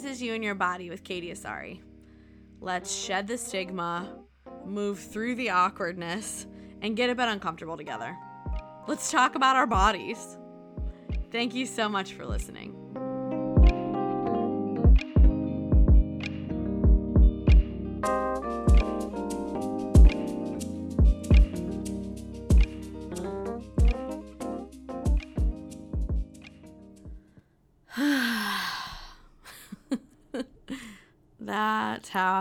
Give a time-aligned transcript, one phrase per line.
[0.00, 1.80] This is You and Your Body with Katie Asari.
[2.60, 4.08] Let's shed the stigma,
[4.64, 6.46] move through the awkwardness,
[6.82, 8.16] and get a bit uncomfortable together.
[8.86, 10.38] Let's talk about our bodies.
[11.32, 12.77] Thank you so much for listening.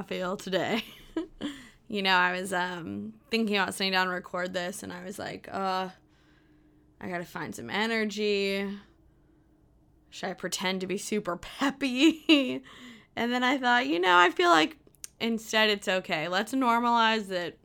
[0.08, 0.84] Feel today.
[1.88, 5.20] you know, I was um, thinking about sitting down and record this, and I was
[5.20, 5.90] like, uh,
[7.00, 8.68] I gotta find some energy.
[10.10, 12.64] Should I pretend to be super peppy?
[13.16, 14.78] and then I thought, you know, I feel like
[15.20, 16.28] instead it's okay.
[16.28, 17.58] Let's normalize that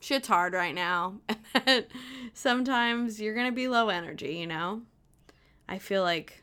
[0.00, 1.20] shit's hard right now.
[1.66, 1.86] And
[2.34, 4.82] sometimes you're gonna be low energy, you know?
[5.68, 6.42] I feel like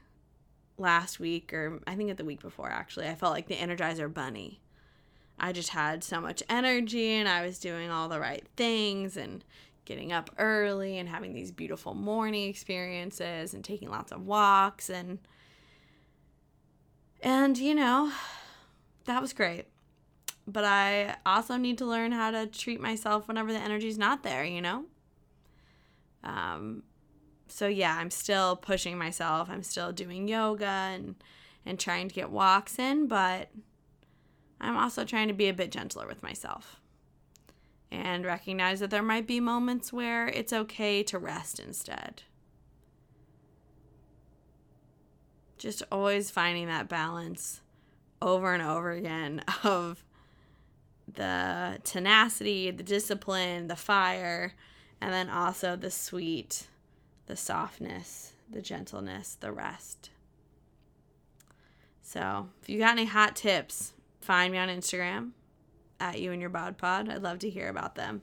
[0.77, 4.11] last week, or I think at the week before actually, I felt like the Energizer
[4.11, 4.61] Bunny.
[5.39, 9.43] I just had so much energy and I was doing all the right things and
[9.85, 15.17] getting up early and having these beautiful morning experiences and taking lots of walks and
[17.21, 18.11] and you know
[19.05, 19.65] that was great.
[20.47, 24.43] But i also need to learn how to treat myself whenever the energy's not there
[24.43, 24.85] you know?
[26.23, 26.83] Um
[27.47, 29.49] so yeah i'm still pushing myself.
[29.49, 31.15] I'm still doing yoga and
[31.65, 33.49] and trying to get walks in but
[34.61, 36.79] i'm also trying to be a bit gentler with myself
[37.91, 42.23] and recognize that there might be moments where it's okay to rest instead.
[45.57, 47.61] Just always finding that balance
[48.21, 50.03] over and over again of
[51.11, 54.53] the tenacity, the discipline, the fire,
[55.01, 56.67] and then also the sweet,
[57.25, 60.11] the softness, the gentleness, the rest.
[62.03, 65.31] So, if you got any hot tips, find me on Instagram
[65.99, 67.09] at you and your bod pod.
[67.09, 68.21] I'd love to hear about them.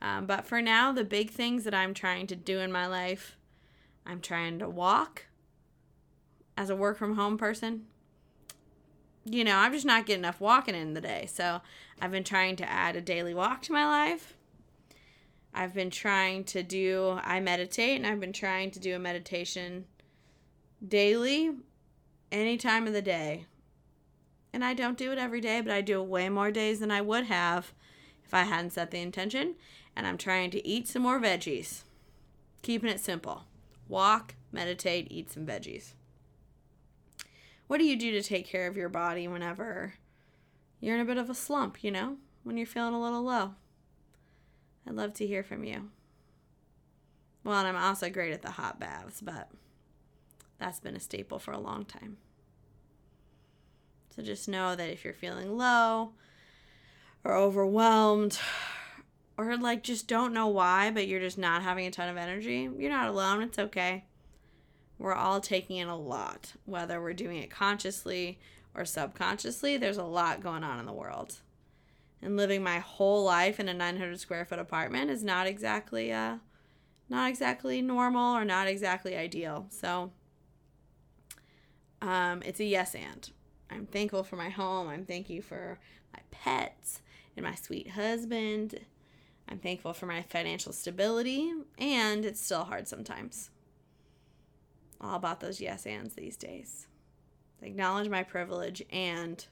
[0.00, 3.36] Um, but for now, the big things that I'm trying to do in my life,
[4.06, 5.26] I'm trying to walk
[6.56, 7.86] as a work from home person.
[9.24, 11.26] You know, I'm just not getting enough walking in the day.
[11.26, 11.60] So
[12.00, 14.34] I've been trying to add a daily walk to my life.
[15.52, 19.86] I've been trying to do, I meditate, and I've been trying to do a meditation
[20.86, 21.50] daily,
[22.30, 23.46] any time of the day.
[24.52, 26.90] And I don't do it every day, but I do it way more days than
[26.90, 27.72] I would have
[28.24, 29.54] if I hadn't set the intention.
[29.94, 31.82] And I'm trying to eat some more veggies.
[32.62, 33.44] Keeping it simple.
[33.88, 35.92] Walk, meditate, eat some veggies.
[37.66, 39.94] What do you do to take care of your body whenever
[40.80, 42.16] you're in a bit of a slump, you know?
[42.42, 43.54] When you're feeling a little low?
[44.86, 45.90] I'd love to hear from you.
[47.44, 49.50] Well, and I'm also great at the hot baths, but
[50.58, 52.16] that's been a staple for a long time.
[54.18, 56.10] So just know that if you're feeling low
[57.22, 58.36] or overwhelmed
[59.36, 62.68] or like just don't know why, but you're just not having a ton of energy,
[62.76, 63.42] you're not alone.
[63.42, 64.06] It's okay.
[64.98, 68.40] We're all taking in a lot, whether we're doing it consciously
[68.74, 69.76] or subconsciously.
[69.76, 71.36] There's a lot going on in the world.
[72.20, 76.38] And living my whole life in a 900 square foot apartment is not exactly uh
[77.08, 79.68] not exactly normal or not exactly ideal.
[79.70, 80.10] So
[82.02, 83.30] um, it's a yes and.
[83.70, 84.88] I'm thankful for my home.
[84.88, 85.78] I'm thankful for
[86.12, 87.00] my pets
[87.36, 88.80] and my sweet husband.
[89.48, 93.50] I'm thankful for my financial stability, and it's still hard sometimes.
[95.00, 96.86] All about those yes ands these days.
[97.62, 99.46] Acknowledge my privilege and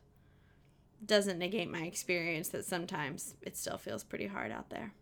[1.05, 4.93] doesn't negate my experience that sometimes it still feels pretty hard out there.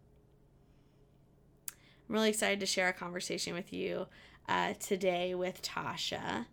[2.08, 4.06] I'm really excited to share a conversation with you
[4.48, 6.46] uh, today with Tasha.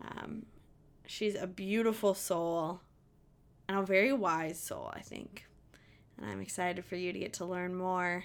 [0.00, 0.46] Um,
[1.12, 2.80] She's a beautiful soul
[3.68, 5.44] and a very wise soul, I think.
[6.16, 8.24] And I'm excited for you to get to learn more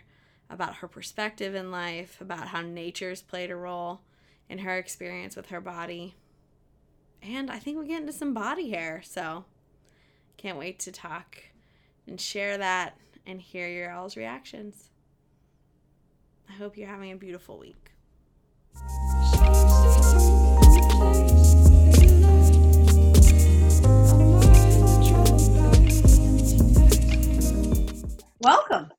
[0.49, 3.99] about her perspective in life, about how nature's played a role
[4.47, 6.15] in her experience with her body.
[7.21, 9.43] And I think we get into some body hair, so
[10.37, 11.39] can't wait to talk
[12.07, 14.91] and share that and hear your all's reactions.
[16.49, 17.91] I hope you're having a beautiful week.
[28.47, 28.89] Welcome.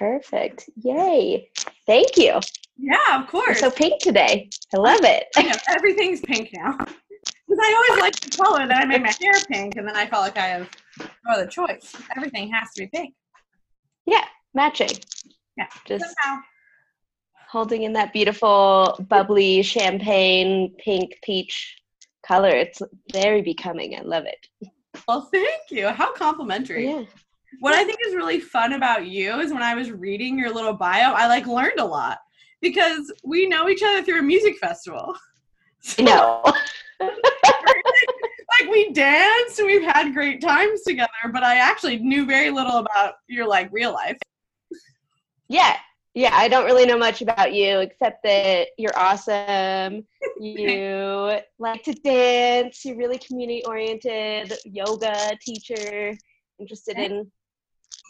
[0.00, 0.68] Perfect.
[0.82, 1.48] Yay.
[1.86, 2.40] Thank you.
[2.76, 3.46] Yeah, of course.
[3.46, 4.50] You're so pink today.
[4.74, 5.26] I love it.
[5.36, 6.76] I know, everything's pink now.
[7.46, 10.06] Because I always like the color that I made my hair pink, and then I
[10.06, 10.70] felt like I have
[11.26, 11.96] no other choice.
[12.16, 13.12] Everything has to be pink.
[14.06, 14.90] Yeah, matching.
[15.56, 15.66] Yeah.
[15.84, 16.42] Just Somehow.
[17.50, 21.76] holding in that beautiful, bubbly champagne, pink, peach
[22.24, 22.50] color.
[22.50, 22.80] It's
[23.12, 23.96] very becoming.
[23.96, 24.70] I love it.
[25.08, 25.88] Well, thank you.
[25.88, 26.86] How complimentary.
[26.86, 27.02] Yeah.
[27.58, 30.72] What I think is really fun about you is when I was reading your little
[30.72, 32.18] bio, I like learned a lot
[32.62, 35.14] because we know each other through a music festival.
[35.82, 36.42] So, No.
[37.00, 43.14] like we danced, we've had great times together, but I actually knew very little about
[43.28, 44.18] your like real life.
[45.48, 45.76] yeah.
[46.12, 46.34] Yeah.
[46.34, 50.04] I don't really know much about you except that you're awesome.
[50.38, 52.84] You like to dance.
[52.84, 56.14] You're really community oriented, yoga teacher,
[56.58, 57.30] interested in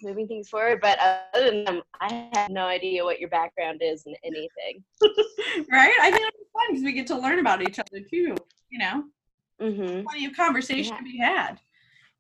[0.03, 0.81] moving things forward.
[0.81, 0.99] But
[1.35, 4.83] other than that, I have no idea what your background is in anything.
[5.73, 5.93] right?
[6.01, 8.35] I think it's fun because we get to learn about each other too.
[8.71, 9.05] You know,
[9.61, 10.07] Mm-hmm.
[10.07, 10.99] plenty of conversation Yeah.
[10.99, 11.61] to be had.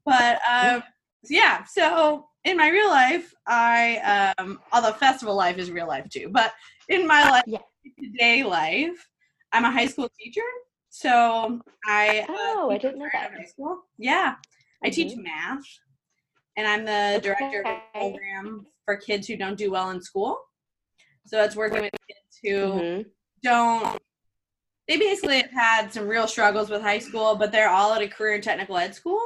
[0.04, 0.82] But um,
[1.28, 6.28] yeah, so in my real life, I um, although festival life is real life too,
[6.30, 6.52] but
[6.88, 7.58] in my life, Yeah.
[8.18, 9.08] day life,
[9.52, 10.40] I'm a high school teacher.
[10.90, 13.30] So I uh, Oh, I didn't know that.
[13.32, 13.82] high school.
[13.98, 14.34] Yeah,
[14.84, 15.22] I teach Mhm.
[15.24, 15.64] math,
[16.60, 20.38] and I'm the director of a program for kids who don't do well in school.
[21.26, 23.06] So it's working with kids who Mhm.
[23.42, 24.02] don't
[24.88, 28.08] they basically have had some real struggles with high school but they're all at a
[28.08, 29.20] career and technical ed school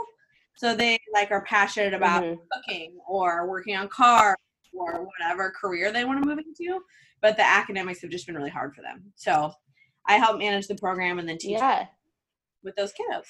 [0.56, 2.38] so they like are passionate about Mhm.
[2.52, 4.36] cooking or working on cars
[4.74, 6.84] or whatever career they want to move into
[7.22, 9.52] but the academics have just been really hard for them so
[10.06, 11.86] i help manage the program and then teach Yeah.
[12.62, 13.28] with those kiddos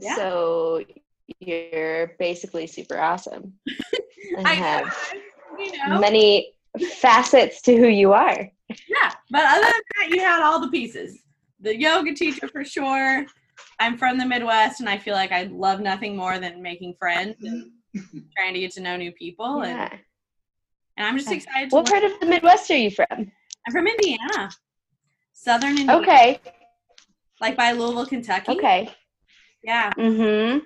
[0.00, 0.16] Yeah.
[0.16, 0.82] So
[1.40, 3.52] you're basically super awesome.
[4.36, 5.14] and i have guess,
[5.58, 6.52] you know many
[6.92, 8.48] facets to who you are.
[8.70, 11.18] yeah but other than that you had all the pieces
[11.60, 13.24] the yoga teacher for sure
[13.80, 17.36] i'm from the midwest and i feel like i love nothing more than making friends
[17.42, 17.70] and
[18.36, 19.88] trying to get to know new people and, Yeah.
[20.96, 22.00] and i'm just excited to What learn.
[22.02, 23.06] part of the Midwest are you from?
[23.66, 24.50] i'm from indiana
[25.32, 26.40] southern indiana Okay.
[27.40, 28.90] like by louisville kentucky Okay.
[29.66, 30.58] Yeah Mm-hmm.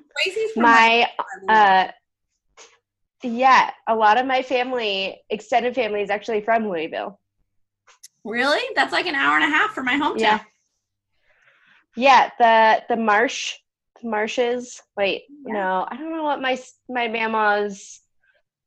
[0.54, 1.08] From My
[1.48, 1.88] uh
[3.22, 7.18] yeah, a lot of my family, extended family is actually from Louisville.
[8.24, 10.40] really that's like an hour and a half from my hometown Yeah.
[11.96, 13.56] Yeah, the the marsh
[14.02, 14.80] marshes.
[14.96, 15.52] Wait, Yeah.
[15.54, 16.58] no, I don't know what my
[16.88, 18.00] my mama's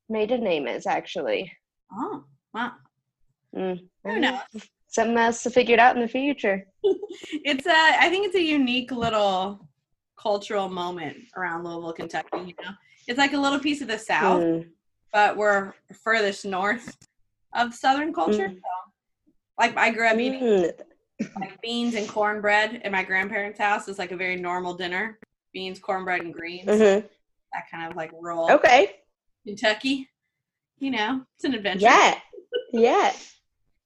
[0.09, 1.51] maiden name is actually.
[1.91, 2.71] oh wow
[3.56, 3.77] Mm.
[4.03, 4.39] who knows
[4.88, 6.57] Something else to figure it out in the future.
[7.50, 9.68] it's a i think it's a unique little
[10.18, 12.71] cultural moment around louisville kentucky you know
[13.07, 14.69] it's like a little piece of the south Mm.
[15.12, 15.74] but we're
[16.04, 16.95] furthest north
[17.54, 18.56] of southern culture Mm.
[18.56, 18.92] so
[19.60, 20.71] like i grew up eating Mm.
[21.39, 25.19] like beans and cornbread at my grandparents house It's like a very normal dinner
[25.54, 27.07] beans cornbread and greens Mhm.
[27.54, 29.00] that kind of like rural Okay.
[29.45, 30.10] kentucky
[30.80, 32.19] you know it's an adventure Yeah.
[32.71, 33.13] Yeah.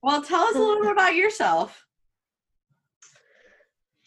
[0.01, 1.85] well tell us a little bit about yourself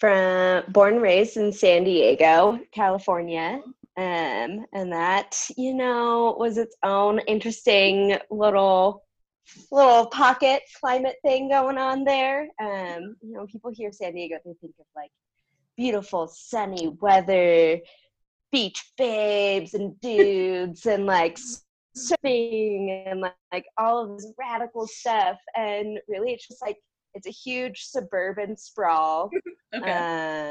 [0.01, 3.61] from born and raised in San Diego, California.
[3.97, 9.05] Um, and that, you know, was its own interesting little
[9.73, 12.49] little pocket climate thing going on there.
[12.63, 15.11] Um, you know, people hear San Diego, they think of like
[15.77, 17.79] beautiful sunny weather,
[18.53, 21.39] beach babes and dudes and like
[21.97, 25.37] surfing and like, like all of this radical stuff.
[25.57, 26.79] And really it's just like
[27.15, 29.31] it's a huge suburban sprawl
[29.75, 29.93] okay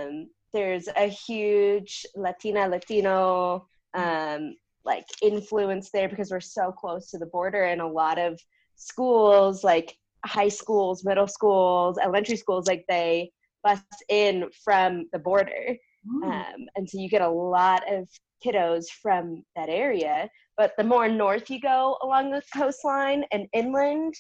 [0.08, 7.18] um, there's a huge Latina Latino um, like influence there because we're so close to
[7.18, 8.40] the border, and a lot of
[8.76, 13.32] schools, like high schools, middle schools, elementary schools, like they
[13.64, 16.24] bus in from the border, Mm.
[16.24, 18.08] um, and so you get a lot of
[18.44, 20.30] kiddos from that area.
[20.56, 24.14] But the more north you go along the coastline and inland,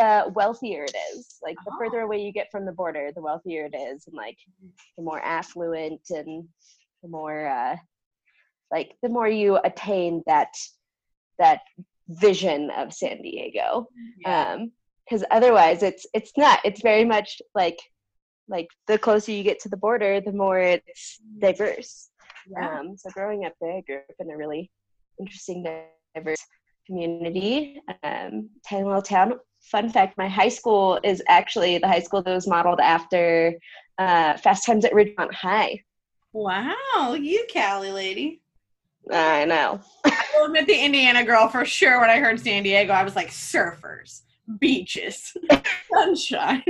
[0.00, 1.20] the wealthier it is.
[1.46, 1.78] Like the Oh.
[1.80, 4.38] further away you get from the border, the wealthier it is, and like
[4.96, 6.30] the more affluent and
[7.02, 7.76] the more uh,
[8.76, 10.52] like the more you attain that
[11.38, 11.60] that
[12.08, 13.68] vision of San Diego.
[14.20, 14.52] yeah.
[14.54, 14.72] Um,
[15.04, 16.58] because otherwise, it's it's not.
[16.68, 17.78] It's very much like
[18.56, 21.92] like the closer you get to the border, the more it's diverse.
[22.50, 22.80] yeah.
[22.80, 24.70] Um, so growing up there, I grew up in a really
[25.20, 25.58] interesting,
[26.14, 26.44] diverse
[26.86, 27.80] community.
[28.02, 29.28] Um, tiny little town.
[29.70, 33.54] Fun fact: my high school is actually the high school that was modeled after
[33.98, 35.82] uh, Fast Times at Ridgemont High.
[36.32, 38.40] wow you cali lady
[39.10, 39.80] I know.
[40.04, 42.00] I will admit the Indiana girl for sure.
[42.00, 44.22] When I heard San Diego, I was like surfers,
[44.58, 45.34] beaches,
[45.90, 46.62] sunshine.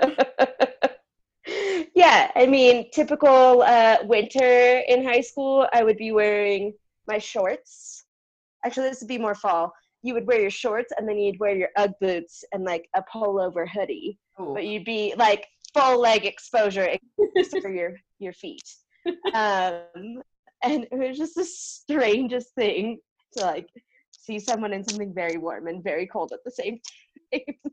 [1.94, 6.74] yeah, I mean, typical uh, winter in high school, I would be wearing
[7.06, 8.06] my shorts.
[8.64, 9.74] Actually, this would be more fall.
[10.04, 13.02] You would wear your shorts and then you'd wear your UGG boots and like a
[13.02, 14.18] pullover hoodie.
[14.38, 16.96] But you'd be like full leg exposure
[17.36, 18.62] except for your your feet.
[19.34, 20.22] Um,
[20.62, 22.98] and it was just the strangest thing
[23.36, 23.68] to like
[24.12, 26.78] see someone in something very warm and very cold at the same
[27.32, 27.40] time.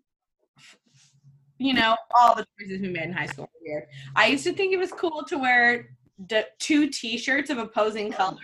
[1.57, 3.83] you know, all the choices we made in high school weird.
[4.15, 5.89] I used to think it was cool to wear
[6.27, 8.39] d- two T-shirts of opposing colors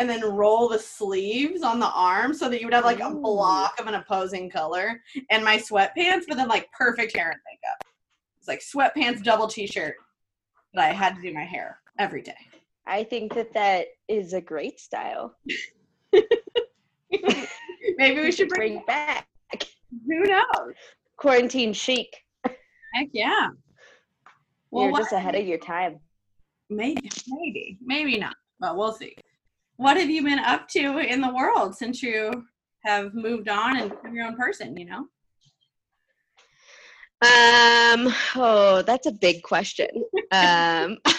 [0.00, 3.10] and then roll the sleeves on the arm so that you would have like a
[3.10, 7.84] block of an opposing color and my sweatpants, but then like perfect hair and makeup.
[8.38, 9.94] It's like sweatpants, double T-shirt,
[10.72, 12.32] but I had to do my hair every day.
[12.86, 15.36] I think that that is a great style.
[17.98, 18.76] Maybe we should bring.
[18.76, 19.28] bring back
[20.06, 20.74] Who knows?
[21.18, 22.24] quarantine chic.
[22.46, 23.48] Heck yeah.
[24.72, 26.00] You're just ahead of your time.
[26.70, 29.14] Maybe, maybe, maybe not, but we'll see.
[29.80, 32.44] What have you been up to in the world since you
[32.84, 34.76] have moved on and become your own person?
[34.76, 35.06] You know,
[37.22, 39.88] Um, oh, that's a big question.
[40.32, 41.16] Um, uh,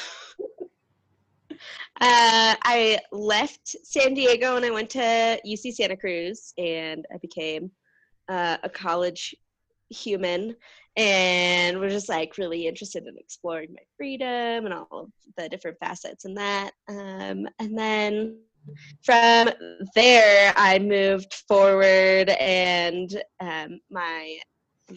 [2.00, 7.72] I left San Diego and I went to UC Santa Cruz and I became
[8.30, 9.36] uh, a college
[9.90, 10.56] human
[10.96, 15.80] and was just like really interested in exploring my freedom and all of the different
[15.80, 16.72] facets in that.
[16.88, 18.38] Um, and then
[19.04, 19.50] from
[19.96, 24.38] there, I moved forward and um, my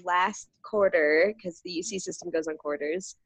[0.05, 3.17] last quarter because the UC system goes on quarters.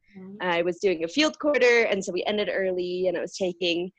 [0.41, 3.91] I was doing a field quarter, and so we ended early, and I was taking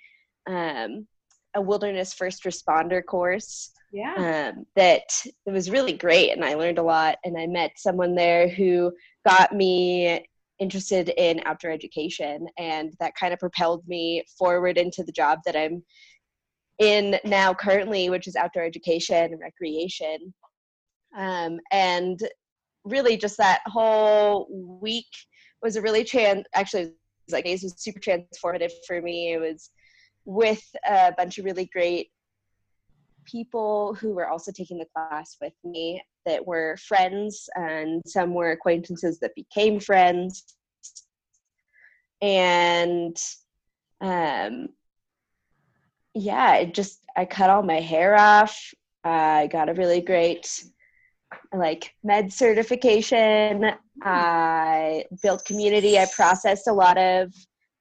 [0.48, 1.06] um,
[1.54, 4.52] a wilderness first responder course yeah.
[4.54, 5.08] um, that
[5.46, 7.18] it was really great, and I learned a lot.
[7.24, 8.92] And I met someone there who
[9.26, 10.24] got me
[10.58, 15.56] interested in outdoor education, and that kind of propelled me forward into the job that
[15.56, 15.82] I'm
[16.80, 20.34] in now currently, which is outdoor education and recreation.
[21.16, 22.20] Um, and
[22.84, 24.48] really, just that whole
[24.80, 25.06] week
[25.62, 26.44] was a really trans.
[26.54, 26.94] Actually,
[27.30, 29.34] like it was super transformative for me.
[29.34, 29.70] It was
[30.24, 32.10] with a bunch of really great
[33.24, 38.52] people who were also taking the class with me that were friends and some were
[38.52, 40.56] acquaintances that became friends
[42.22, 43.16] and
[44.00, 44.68] um
[46.14, 48.74] yeah it just i cut all my hair off.
[49.02, 50.62] I got a really great
[51.54, 53.72] like med certification.
[54.02, 55.98] I built community.
[55.98, 57.32] I processed a lot of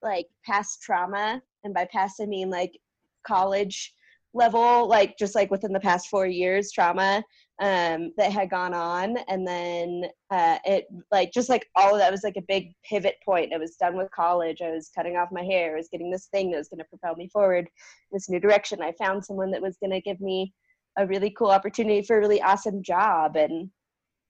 [0.01, 1.41] like past trauma.
[1.63, 2.79] And by past i mean like
[3.27, 3.93] college
[4.33, 7.24] level like just like within the past four years trauma
[7.62, 9.18] um that had gone on.
[9.28, 13.16] And then uh it like just like all of that was like a big pivot
[13.24, 13.54] point.
[13.54, 14.62] I was done with college.
[14.62, 15.74] I was cutting off my hair.
[15.74, 17.70] I was getting this thing that was going to propel me forward
[18.12, 18.82] this new direction.
[18.82, 20.54] I found someone that was going to give me
[20.98, 23.36] a really cool opportunity for a really awesome job.
[23.36, 23.70] And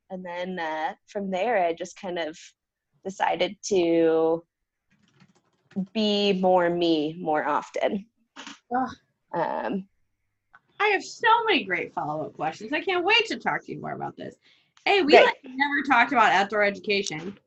[0.09, 2.37] and then uh, from there i just kind of
[3.05, 4.43] decided to
[5.93, 8.05] be more me more often.
[8.75, 8.89] Ugh.
[9.33, 9.87] um,
[10.79, 12.71] I have so many great follow up questions.
[12.73, 14.35] I can't wait to talk to you more about this.
[14.85, 17.37] Hey, we like, never talked about outdoor education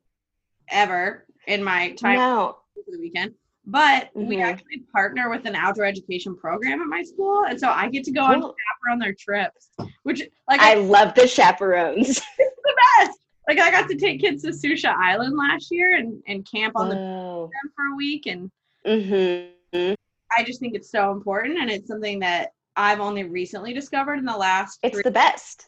[0.69, 3.33] ever in my time no for the weekend.
[3.65, 4.43] But we Mhm.
[4.43, 8.11] actually partner with an outdoor education program at my school, and so I get to
[8.11, 8.55] go on Cool.
[8.81, 9.69] chaperone their trips,
[10.03, 13.19] which like i I, love the chaperones it's the best.
[13.47, 16.89] Like I got to take kids to Sucia Island last year and and camp on
[16.89, 18.51] the them for a week, and
[18.85, 19.93] hmm
[20.35, 24.25] I just think it's so important, and it's something that I've only recently discovered in
[24.25, 24.79] the last.
[24.83, 25.67] it's three- the best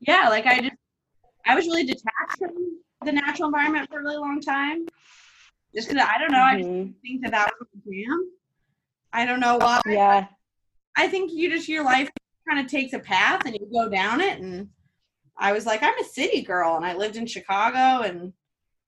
[0.00, 0.76] yeah, like I just
[1.46, 2.52] I was really detached from
[3.04, 4.86] the natural environment for a really long time.
[5.74, 6.68] Just because I don't know, I just
[7.02, 8.30] think that that was my jam.
[9.12, 9.80] I don't know why.
[9.86, 10.26] yeah
[10.96, 12.10] I think you just your life
[12.48, 14.40] kind of takes a path and you go down it.
[14.40, 14.70] And
[15.36, 18.32] I was like, I'm a city girl, and I lived in Chicago, and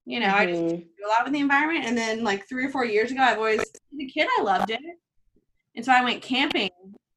[0.05, 0.79] you know, I just Mhm.
[0.79, 1.85] do a lot with the environment.
[1.87, 3.71] And then like three or four years ago, I've always as
[4.01, 4.81] a kid I loved it,
[5.77, 6.71] and so I went camping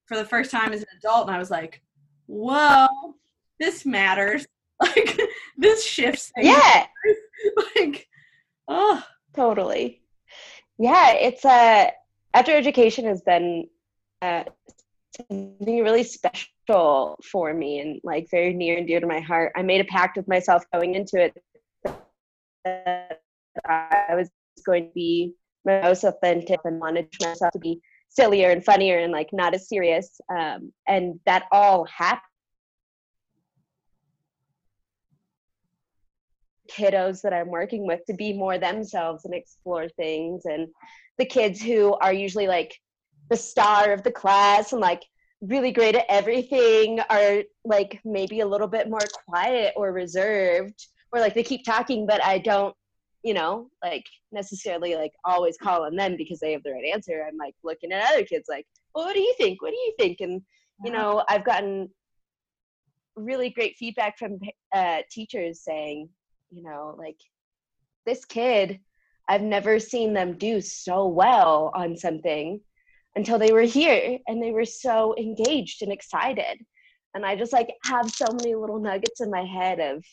[0.05, 1.81] for the first time as an adult, and I was like,
[2.27, 2.87] whoa,
[3.59, 4.45] this matters.
[4.81, 5.17] Like
[5.57, 6.47] this shifts things.
[6.47, 6.85] yeah
[7.77, 8.09] like,
[8.67, 9.01] oh,
[9.33, 10.01] totally
[10.77, 11.89] yeah it's uh
[12.33, 13.67] after education has been
[14.21, 14.43] uh
[15.15, 19.61] something really special for me and like very near and dear to my heart i
[19.61, 21.33] made a pact with myself going into it
[22.65, 23.21] that
[23.65, 24.29] i was
[24.65, 25.33] going to be
[25.63, 27.79] my most authentic and wanted myself to be
[28.15, 32.21] sillier and funnier and like not as serious um and that all happened
[36.69, 40.67] kiddos that I'm working with to be more themselves and explore things and
[41.17, 42.75] the kids who are usually like
[43.29, 45.03] the star of the class and like
[45.41, 51.19] really great at everything are like maybe a little bit more quiet or reserved or
[51.19, 52.75] like they keep talking but I don't
[53.25, 57.25] you know, like necessarily like always call on them because they have the right answer.
[57.27, 59.63] I'm like looking at other kids like, well, what do you think?
[59.63, 60.21] What do you think?
[60.21, 60.43] And
[60.83, 61.89] you know, I've gotten
[63.15, 64.39] really great feedback from
[64.75, 66.09] uh, teachers saying,
[66.51, 67.17] you know, like
[68.05, 68.79] this kid,
[69.27, 72.61] I've never seen them do so well on something
[73.15, 76.63] until they were here and they were so engaged and excited.
[77.15, 80.03] And I just like have so many little nuggets in my head of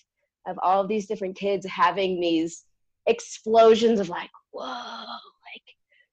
[0.46, 2.64] of all of these different kids having these
[3.06, 5.62] explosions of like, whoa, like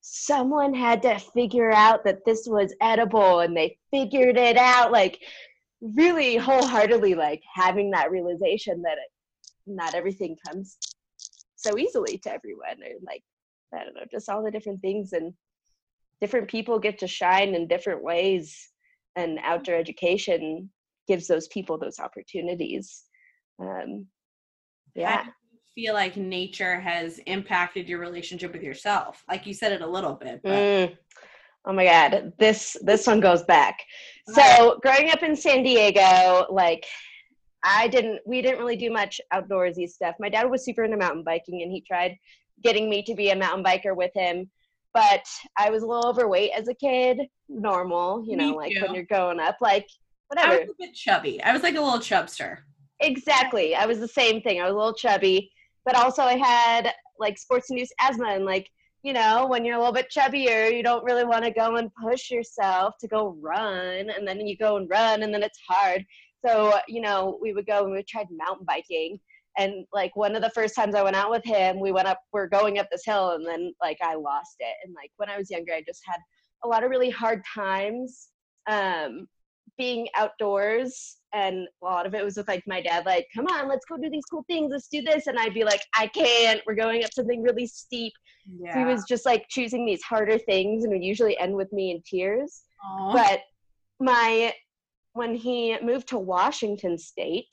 [0.01, 4.91] someone had to figure out that this was edible and they figured it out.
[4.91, 5.19] Like
[5.81, 9.11] really wholeheartedly like having that realization that it,
[9.65, 10.77] not everything comes
[11.55, 13.23] so easily to everyone or like
[13.73, 15.33] i don't know just all the different things and
[16.19, 18.71] different people get to shine in different ways
[19.15, 20.69] and outdoor education
[21.07, 23.03] gives those people those opportunities
[23.61, 24.05] um,
[24.95, 25.25] yeah
[25.79, 30.13] feel like nature has impacted your relationship with yourself like you said it a little
[30.13, 30.97] bit but mm.
[31.65, 33.79] Oh my god, this this one goes back.
[34.29, 36.85] So growing up in San Diego, like
[37.63, 40.15] I didn't we didn't really do much outdoorsy stuff.
[40.19, 42.17] My dad was super into mountain biking and he tried
[42.63, 44.49] getting me to be a mountain biker with him.
[44.93, 45.25] But
[45.57, 48.81] I was a little overweight as a kid, normal, you know, Me like too.
[48.81, 49.87] when you're growing up, like
[50.27, 50.53] whatever.
[50.53, 51.43] I was a bit chubby.
[51.43, 52.59] I was like a little chubster.
[53.01, 53.75] Exactly.
[53.75, 54.59] I was the same thing.
[54.59, 55.51] I was a little chubby,
[55.85, 58.69] but also I had like sports induced asthma and like,
[59.03, 61.89] you know, when you're a little bit chubbier, you don't really want to go and
[61.95, 66.05] push yourself to go run and then you go and run and then it's hard.
[66.45, 69.19] So, you know, we would go and we tried mountain biking
[69.57, 72.19] and like one of the first times I went out with him, we went up
[72.31, 74.75] we're going up this hill and then like I lost it.
[74.83, 76.19] And like when I was younger, I just had
[76.63, 78.29] a lot of really hard times
[78.69, 79.27] um
[79.79, 83.67] being outdoors and a lot of it was with like my dad like come on
[83.69, 86.61] let's go do these cool things let's do this and i'd be like i can't
[86.67, 88.11] we're going up something really steep
[88.59, 88.73] Yeah.
[88.73, 91.91] so he was just like choosing these harder things and would usually end with me
[91.91, 93.13] in tears Aw.
[93.13, 93.39] but
[94.01, 94.53] my
[95.13, 97.47] when he moved to washington state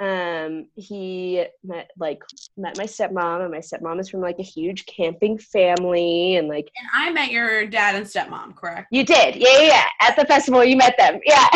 [0.00, 2.22] um he met like
[2.56, 6.70] met my stepmom and my stepmom is from like a huge camping family and like
[6.78, 8.88] and I met your dad and stepmom, correct?
[8.90, 9.84] you did yeah yeah, yeah.
[10.00, 11.48] at the festival you met them yeah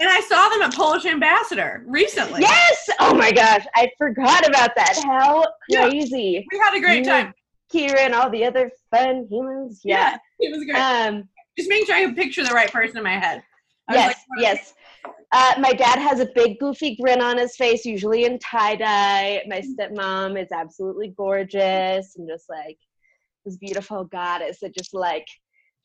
[0.00, 2.40] And I saw them at Polish Ambassador recently.
[2.40, 2.88] Yes!
[2.98, 5.00] Oh my gosh, I forgot about that.
[5.04, 5.88] How Yeah.
[5.88, 6.44] crazy.
[6.50, 7.32] We had a great You time.
[7.72, 9.80] Kira and all the other fun humans.
[9.84, 10.16] Yeah.
[10.40, 10.76] It was great.
[10.76, 13.44] Um, Just making sure I could picture the right person in my head.
[13.92, 14.74] Yes, like, yes.
[15.32, 19.42] Uh, my dad has a big goofy grin on his face, usually in tie dye.
[19.48, 22.78] My stepmom is absolutely gorgeous and just like
[23.46, 25.26] this beautiful goddess that just like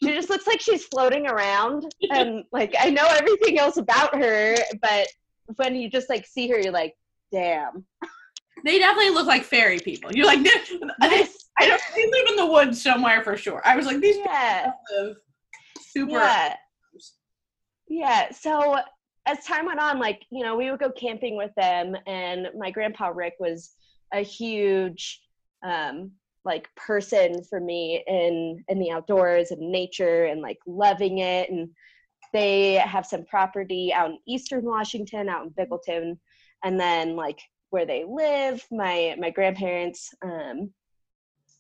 [0.03, 4.55] she just looks like she's floating around and like I know everything else about her,
[4.81, 5.07] but
[5.55, 6.93] when you just like see her, you're like,
[7.31, 7.85] damn.
[8.65, 10.11] They definitely look like fairy people.
[10.11, 10.39] You're like,
[11.01, 11.33] Yes.
[11.59, 11.81] I don't.
[11.95, 13.61] They live in the woods somewhere for sure.
[13.65, 14.71] I was like, these Yeah.
[14.89, 15.15] people live
[15.81, 16.11] super.
[16.11, 16.55] Yeah.
[17.87, 18.31] Yeah.
[18.31, 18.77] So
[19.27, 22.71] as time went on, like, you know, we would go camping with them and my
[22.71, 23.75] grandpa Rick was
[24.13, 25.21] a huge
[25.63, 26.11] um
[26.45, 31.49] like person for me in in the outdoors and nature and like loving it.
[31.49, 31.69] And
[32.31, 36.17] they have some property out in eastern Washington, out in Bickleton,
[36.63, 40.71] and then like where they live, my my grandparents um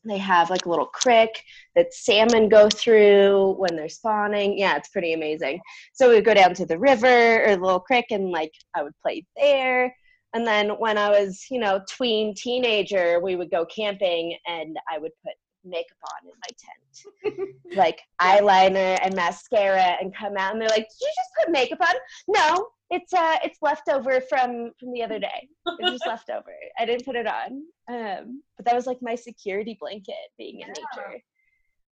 [0.09, 1.43] they have like a little creek
[1.75, 4.57] that salmon go through when they're spawning.
[4.57, 5.59] Yeah, it's pretty amazing.
[5.93, 8.83] So we would go down to the river or the little creek and like I
[8.83, 9.95] would play there.
[10.33, 14.97] And then when I was, you know, tween teenager, we would go camping and I
[14.97, 17.49] would put makeup on in my tent.
[17.75, 21.79] like eyeliner and mascara and come out and they're like, Did you just put makeup
[21.81, 21.95] on?
[22.27, 25.49] No, it's uh it's leftover from from the other day.
[25.79, 26.53] It's just leftover.
[26.79, 27.63] I didn't put it on.
[27.89, 31.21] Um but that was like my security blanket being in nature.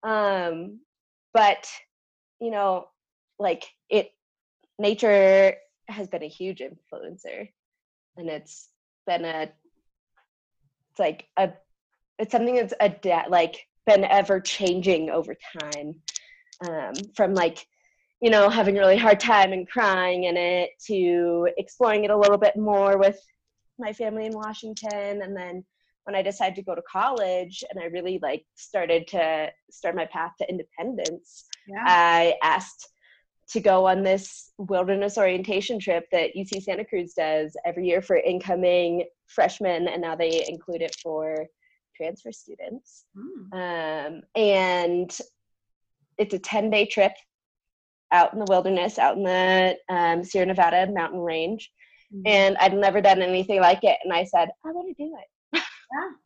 [0.03, 0.79] Um
[1.33, 1.67] but
[2.39, 2.87] you know,
[3.39, 4.11] like it
[4.79, 5.55] nature
[5.87, 7.49] has been a huge influencer
[8.17, 8.69] and it's
[9.05, 9.49] been a
[10.91, 11.51] it's like a
[12.19, 15.95] it's something that's a like been ever changing over time
[16.67, 17.67] um from like
[18.21, 22.17] you know having a really hard time and crying in it to exploring it a
[22.17, 23.19] little bit more with
[23.77, 25.63] my family in washington and then
[26.05, 30.05] when i decided to go to college and i really like started to start my
[30.05, 31.83] path to independence Yeah.
[31.85, 32.89] I asked
[33.49, 38.17] to go on this wilderness orientation trip that UC Santa Cruz does every year for
[38.17, 41.45] incoming freshmen, and now they include it for
[41.95, 43.05] transfer students.
[43.15, 44.07] Mm.
[44.07, 45.17] Um, and
[46.17, 47.11] it's a 10 day trip
[48.11, 51.71] out in the wilderness, out in the um, Sierra Nevada mountain range.
[52.13, 52.21] Mhm.
[52.25, 53.97] And I'd never done anything like it.
[54.03, 55.27] And I said, I want to do it.
[55.53, 55.61] Yeah.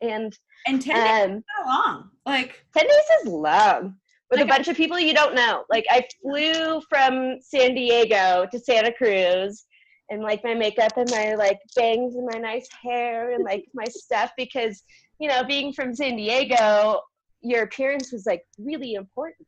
[0.02, 2.10] And And 10 days um, is not long.
[2.26, 3.96] Like, 10 days is long
[4.30, 5.64] with Like a bunch of people you don't know.
[5.68, 9.66] Like I flew from San Diego to Santa Cruz
[10.08, 13.84] and like my makeup and my like bangs and my nice hair and like my
[13.88, 14.82] stuff because
[15.18, 17.00] you know being from San Diego
[17.42, 19.46] your appearance was like really important.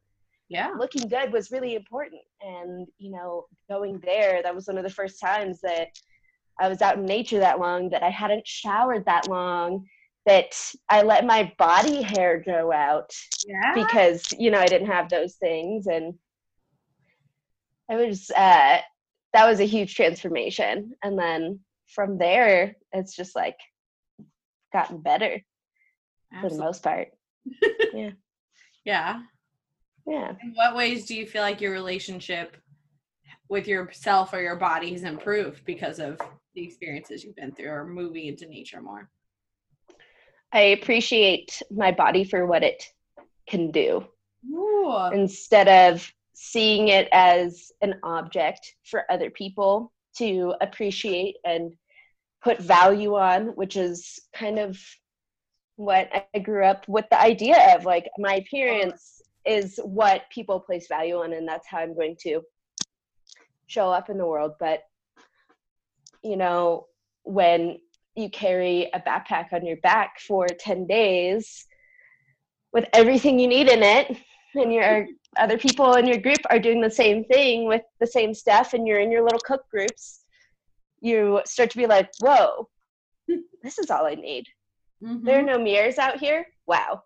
[0.52, 0.70] Yeah.
[0.78, 4.90] Looking good was really important and you know going there that was one of the
[4.90, 5.88] first times that
[6.60, 9.86] I was out in nature that long that I hadn't showered that long
[10.26, 10.52] that
[10.88, 13.10] I let my body hair grow out
[13.46, 13.72] Yeah.
[13.74, 16.14] because you know I didn't have those things and
[17.90, 18.78] I was uh
[19.34, 23.56] that was a huge transformation and then from there it's just like
[24.72, 25.40] gotten better
[26.40, 27.08] for the most part
[27.94, 28.10] Yeah.
[28.84, 29.20] yeah
[30.06, 32.56] In what ways do you feel like your relationship
[33.48, 36.20] with yourself or your body has improved because of
[36.54, 39.08] the experiences you've been through or moving into nature more?
[40.52, 42.84] I appreciate my body for what it
[43.48, 44.04] can do
[44.50, 45.10] Ooh.
[45.12, 51.72] instead of seeing it as an object for other people to appreciate and
[52.42, 54.78] put value on, which is kind of
[55.76, 57.84] what I grew up with the idea of.
[57.84, 62.42] Like, my appearance is what people place value on, and that's how I'm going to
[63.66, 64.52] show up in the world.
[64.60, 64.80] But,
[66.22, 66.86] you know,
[67.24, 67.78] when
[68.14, 71.66] you carry a backpack on your back for 10 days
[72.72, 74.16] with everything you need in it,
[74.54, 75.06] and your
[75.38, 78.86] other people in your group are doing the same thing with the same stuff and
[78.86, 80.24] you're in your little cook groups
[81.00, 82.68] you start to be like whoa
[83.62, 84.46] this is all i need
[85.02, 85.24] Mhm.
[85.24, 87.02] there are no mirrors out here wow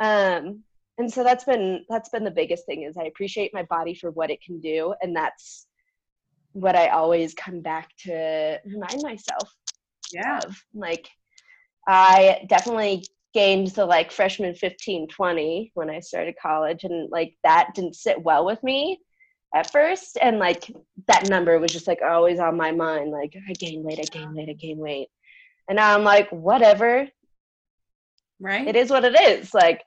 [0.00, 0.64] um
[1.00, 4.10] and so that's been that's been the biggest thing is i appreciate my body for
[4.12, 5.66] what it can do and that's
[6.52, 9.54] what i always come back to remind myself
[10.12, 10.38] yeah.
[10.38, 10.62] of.
[10.74, 11.08] Like,
[11.86, 17.70] I definitely gained the like freshman 15, 20 when I started college, and like that
[17.74, 19.00] didn't sit well with me
[19.54, 20.18] at first.
[20.20, 20.70] And like
[21.08, 23.10] that number was just like always on my mind.
[23.10, 25.08] Like, I gain weight, I gain weight, I gain weight.
[25.68, 27.08] And now I'm like, whatever,
[28.40, 28.66] Right?
[28.66, 29.54] it is what it is.
[29.54, 29.82] Like,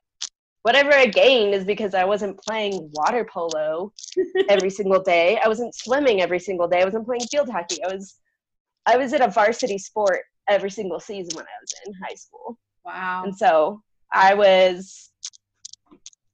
[0.64, 3.94] whatever I gained is because I wasn't playing water polo
[4.50, 5.40] every single day.
[5.44, 6.82] I wasn't swimming every single day.
[6.82, 7.84] I wasn't playing field hockey.
[7.84, 8.16] I was
[8.86, 12.58] I was in a varsity sport every single season when I was in high school.
[12.84, 13.24] Wow.
[13.26, 15.12] And so I was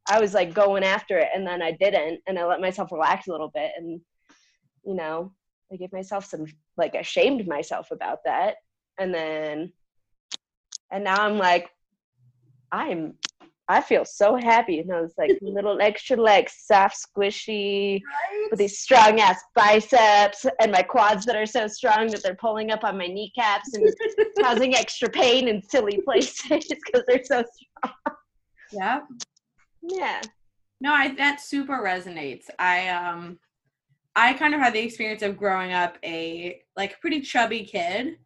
[0.08, 3.28] I was like going after it and then I didn't and I let myself relax
[3.28, 4.00] a little bit and
[4.86, 5.34] you know,
[5.72, 6.46] I gave myself some
[6.78, 8.56] like ashamed myself about that.
[9.00, 9.74] And then
[10.92, 11.72] and now I'm like
[12.72, 13.16] I'm
[13.70, 14.80] I feel so happy.
[14.80, 18.02] And I was like little extra legs, soft, squishy,
[18.50, 22.72] with these strong ass biceps and my quads that are so strong that they're pulling
[22.72, 23.88] up on my kneecaps and
[24.42, 27.94] causing extra pain in silly places because they're so strong.
[28.74, 29.00] yeah.
[29.84, 30.22] yeah.
[30.82, 32.46] No, I that super resonates.
[32.58, 33.38] I um
[34.16, 38.18] I kind of had the experience of growing up a like pretty chubby kid.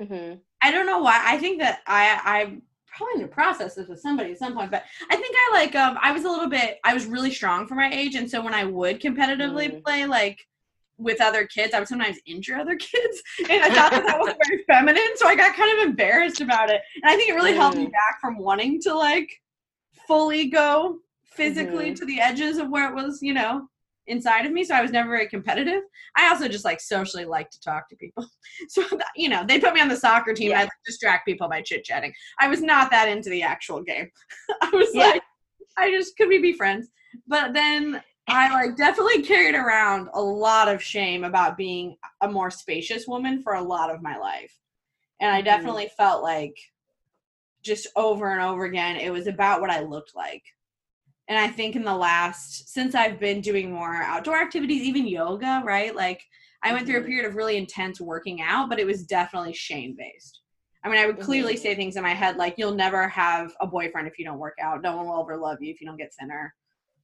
[0.00, 1.22] hmm I don't know why.
[1.22, 2.56] I think that I I
[2.96, 5.98] probably to process this with somebody at some point, but I think I like um
[6.02, 8.54] I was a little bit I was really strong for my age, and so when
[8.54, 9.82] I would competitively Mm.
[9.84, 10.46] play like
[10.98, 14.34] with other kids, I would sometimes injure other kids, and I thought that that was
[14.46, 17.54] very feminine, so I got kind of embarrassed about it, and I think it really
[17.54, 17.92] held me Mm.
[17.92, 19.30] back from wanting to like
[20.06, 21.96] fully go physically Mhm.
[21.96, 23.68] to the edges of where it was, you know,
[24.06, 24.64] inside of me.
[24.64, 25.82] So I was never very competitive.
[26.16, 28.26] I also just like socially like to talk to people.
[28.68, 30.50] So that, you know, they put me on the soccer team.
[30.50, 30.60] Yeah.
[30.60, 32.12] I like, distract people by chit chatting.
[32.40, 34.10] I was not that into the actual game.
[34.62, 35.08] I was Yeah.
[35.10, 35.22] like,
[35.76, 36.88] I just could we be friends?
[37.26, 42.50] But then I like definitely carried around a lot of shame about being a more
[42.50, 44.58] spacious woman for a lot of my life.
[45.20, 45.44] And I Mhm.
[45.44, 46.56] definitely felt like
[47.62, 50.42] just over and over again, it was about what I looked like.
[51.28, 55.62] And I think in the last, since I've been doing more outdoor activities, even yoga,
[55.64, 55.94] right?
[55.94, 56.22] Like
[56.62, 57.06] I went through a Mhm.
[57.06, 60.40] period of really intense working out, but it was definitely shame based.
[60.84, 61.58] I mean, I would clearly Mhm.
[61.58, 64.56] say things in my head like, you'll never have a boyfriend if you don't work
[64.60, 64.82] out.
[64.82, 66.54] No one will ever love you if you don't get thinner.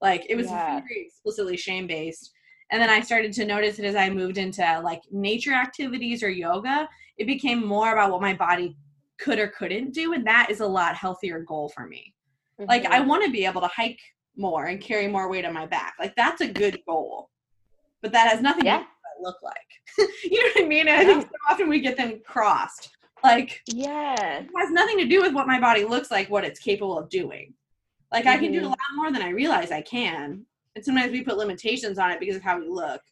[0.01, 0.81] Like it was Yeah.
[0.81, 2.33] very explicitly shame based.
[2.71, 6.31] And then I started to notice it as I moved into like nature activities or
[6.31, 8.77] yoga, it became more about what my body
[9.19, 10.13] could or couldn't do.
[10.13, 12.15] And that is a lot healthier goal for me.
[12.59, 13.07] Like I Mhm.
[13.07, 14.01] want to be able to hike
[14.37, 15.95] more and carry more weight on my back.
[15.99, 17.31] Like that's a good goal.
[18.01, 18.79] But that has nothing Yeah.
[18.79, 20.09] to do with what I look like.
[20.25, 20.89] you know what I mean?
[20.89, 22.91] And I think so often we get them crossed.
[23.23, 24.41] Like yeah.
[24.41, 27.09] it has nothing to do with what my body looks like, what it's capable of
[27.09, 27.55] doing.
[28.11, 28.69] Like I can do a Mhm.
[28.69, 30.45] lot more than I realize I can.
[30.75, 33.03] And sometimes we put limitations on it because of how we look.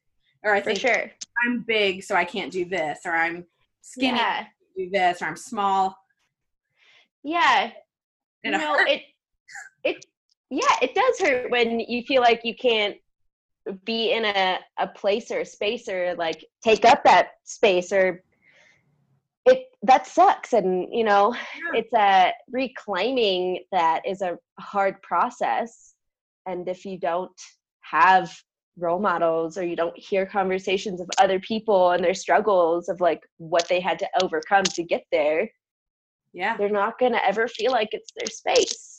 [0.42, 1.10] Or I think sure.
[1.44, 3.46] I'm big, so I can't do this, or I'm
[3.82, 4.24] skinny, Yeah.
[4.24, 5.96] I can't do this, or I'm small.
[7.22, 7.70] Yeah.
[8.44, 9.02] And you know, it
[9.84, 10.04] it
[10.50, 12.96] yeah, it does hurt when you feel like you can't
[13.84, 18.22] be in a, a place or a space or like take up that space or
[19.46, 21.80] it that sucks and you know Yeah.
[21.80, 25.94] it's a reclaiming that is a hard process
[26.46, 27.38] and if you don't
[27.82, 28.34] have
[28.76, 33.20] role models or you don't hear conversations of other people and their struggles of like
[33.36, 35.48] what they had to overcome to get there
[36.32, 36.56] yeah.
[36.56, 38.89] they're not going to ever feel like it's their space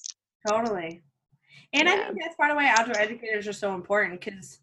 [0.48, 1.04] Totally.
[1.74, 4.60] And I think that's part of why outdoor educators are so important because,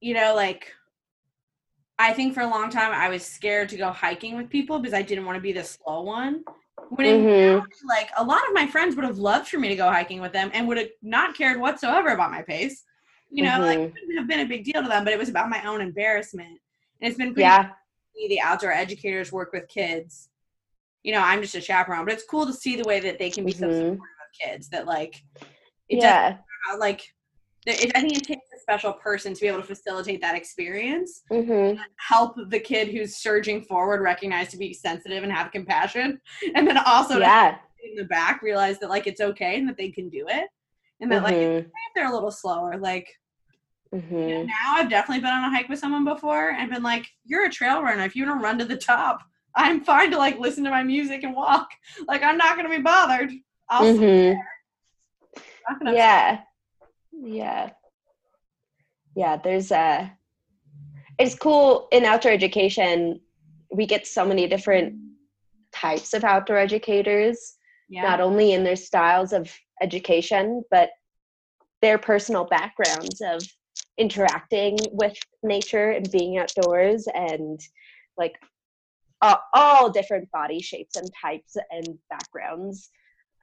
[0.00, 0.72] you know, like,
[1.98, 4.94] I think for a long time I was scared to go hiking with people because
[4.94, 6.44] I didn't want to be the slow one.
[6.88, 7.24] When Mhm.
[7.24, 10.20] reality, like a lot of my friends would have loved for me to go hiking
[10.20, 12.84] with them and would have not cared whatsoever about my pace.
[13.30, 13.84] You know, like Mhm.
[13.86, 15.80] it wouldn't have been a big deal to them, but it was about my own
[15.80, 16.60] embarrassment.
[17.00, 17.76] And it's been pretty yeah cool to
[18.14, 20.28] see the outdoor educators work with kids.
[21.04, 23.30] You know, I'm just a chaperone, but it's cool to see the way that they
[23.30, 23.72] can be so Mhm.
[23.72, 25.22] supportive kids that like
[25.88, 27.02] it yeah how, like
[27.66, 31.22] it, I think it takes a special person to be able to facilitate that experience,
[31.30, 31.74] hmm
[32.08, 36.20] help the kid who's surging forward recognize to be sensitive and have compassion,
[36.54, 39.90] and then also yeah in the back realize that like it's okay and that they
[39.90, 40.48] can do it,
[41.00, 41.58] and that like Mhm.
[41.60, 43.08] if they're a little slower, like
[43.94, 44.28] Mhm.
[44.28, 47.06] you know, now I've definitely been on a hike with someone before and been like,
[47.24, 48.04] you're a trail runner.
[48.04, 49.20] If you want to run to the top,
[49.54, 51.68] I'm fine to like listen to my music and walk.
[52.08, 53.32] Like I'm not gonna be bothered.
[53.70, 54.36] Mhm.
[55.78, 56.40] gonna yeah.
[57.12, 57.70] Yeah.
[59.16, 60.12] Yeah there's a
[61.18, 63.20] it's cool in outdoor education
[63.72, 64.94] we get so many different
[65.72, 67.56] types of outdoor educators
[67.88, 68.02] yeah.
[68.02, 70.90] not only in their styles of education but
[71.82, 73.42] their personal backgrounds of
[73.98, 77.60] interacting with nature and being outdoors and
[78.16, 78.34] like
[79.20, 82.90] all, all different body shapes and types and backgrounds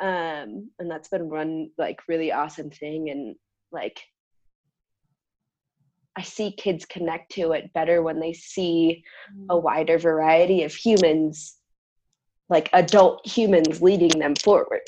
[0.02, 3.10] um and that's been one like really awesome thing.
[3.10, 3.36] And
[3.72, 4.02] like
[6.18, 9.02] i see kids connect to it better when they see
[9.50, 11.56] a wider variety of humans
[12.50, 14.82] like adult humans leading them forward.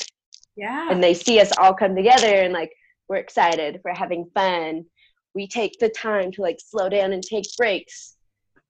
[0.58, 0.90] Yeah.
[0.92, 2.74] and they see us all come together and like
[3.08, 4.86] we're excited we're having fun.
[5.34, 8.16] We take the time to like slow down and take breaks.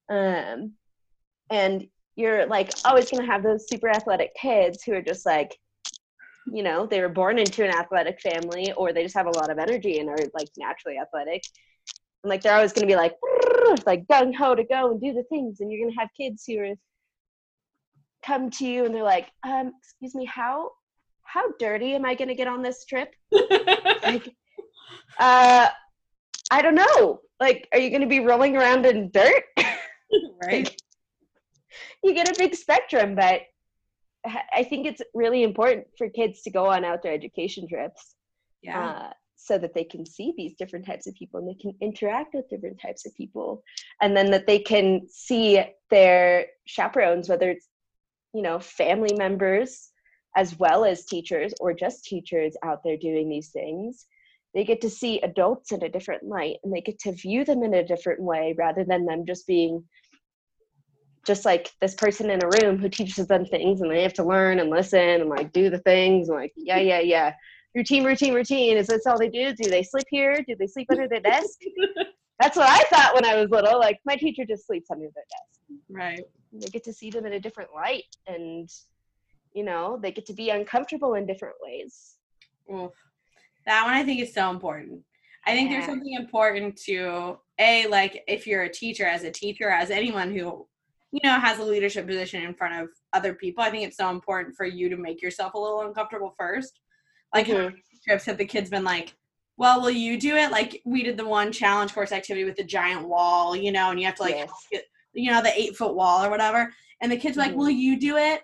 [0.09, 0.73] Um
[1.49, 5.57] and you're like always going to have those super athletic kids who are just like
[6.51, 9.49] you know they were born into an athletic family or they just have a lot
[9.49, 11.43] of energy and are like naturally athletic.
[12.23, 13.15] And like they're always going to be like
[13.85, 16.43] like gung ho to go and do the things and you're going to have kids
[16.47, 16.75] who are
[18.25, 20.69] come to you and they're like um excuse me how
[21.23, 23.13] how dirty am i going to get on this trip?
[24.03, 24.27] Like
[25.19, 25.69] uh
[26.51, 27.21] i don't know.
[27.39, 29.43] Like are you going to be rolling around in dirt?
[30.45, 30.69] Right.
[32.03, 33.41] you get a big spectrum but
[34.53, 38.15] i think it's really important for kids to go on outdoor education trips
[38.61, 38.89] Yeah.
[38.89, 42.33] uh, so that they can see these different types of people and they can interact
[42.33, 43.61] with different types of people
[44.01, 47.67] and then that they can see their chaperones whether it's
[48.33, 49.89] you know family members
[50.35, 54.05] as well as teachers or just teachers out there doing these things
[54.53, 57.63] they get to see adults in a different light and they get to view them
[57.63, 59.83] in a different way rather than them just being
[61.25, 64.23] just like this person in a room who teaches them things and they have to
[64.23, 67.33] learn and listen and like do the things and like yeah yeah yeah.
[67.75, 68.77] Routine routine routine.
[68.77, 69.53] Is this all they do?
[69.53, 70.43] Do they sleep here?
[70.47, 71.59] Do they sleep under their desk?
[72.39, 73.79] That's what i thought when i was little.
[73.79, 75.81] Like my teacher just sleeps under their desk.
[75.89, 76.21] Right.
[76.51, 78.69] they get to see them in a different light and
[79.53, 82.15] you know they get to be uncomfortable in different ways.
[82.71, 82.91] Oof.
[83.65, 85.01] That one I think is so important.
[85.45, 89.69] I think there's something important to a like if you're a teacher, as a teacher,
[89.69, 90.67] as anyone who
[91.13, 93.63] you know has a leadership position in front of other people.
[93.63, 96.79] I think it's so important for you to make yourself a little uncomfortable first.
[97.33, 97.65] Like Mhm.
[97.71, 99.15] many trips have the kids been like,
[99.55, 102.63] "Well, will you do it?" Like we did the one challenge course activity with the
[102.63, 104.51] giant wall, you know, and you have to like Yes.
[104.71, 107.55] get, you know the eight foot wall or whatever, and the kids were like.
[107.55, 108.41] "Will you do it?"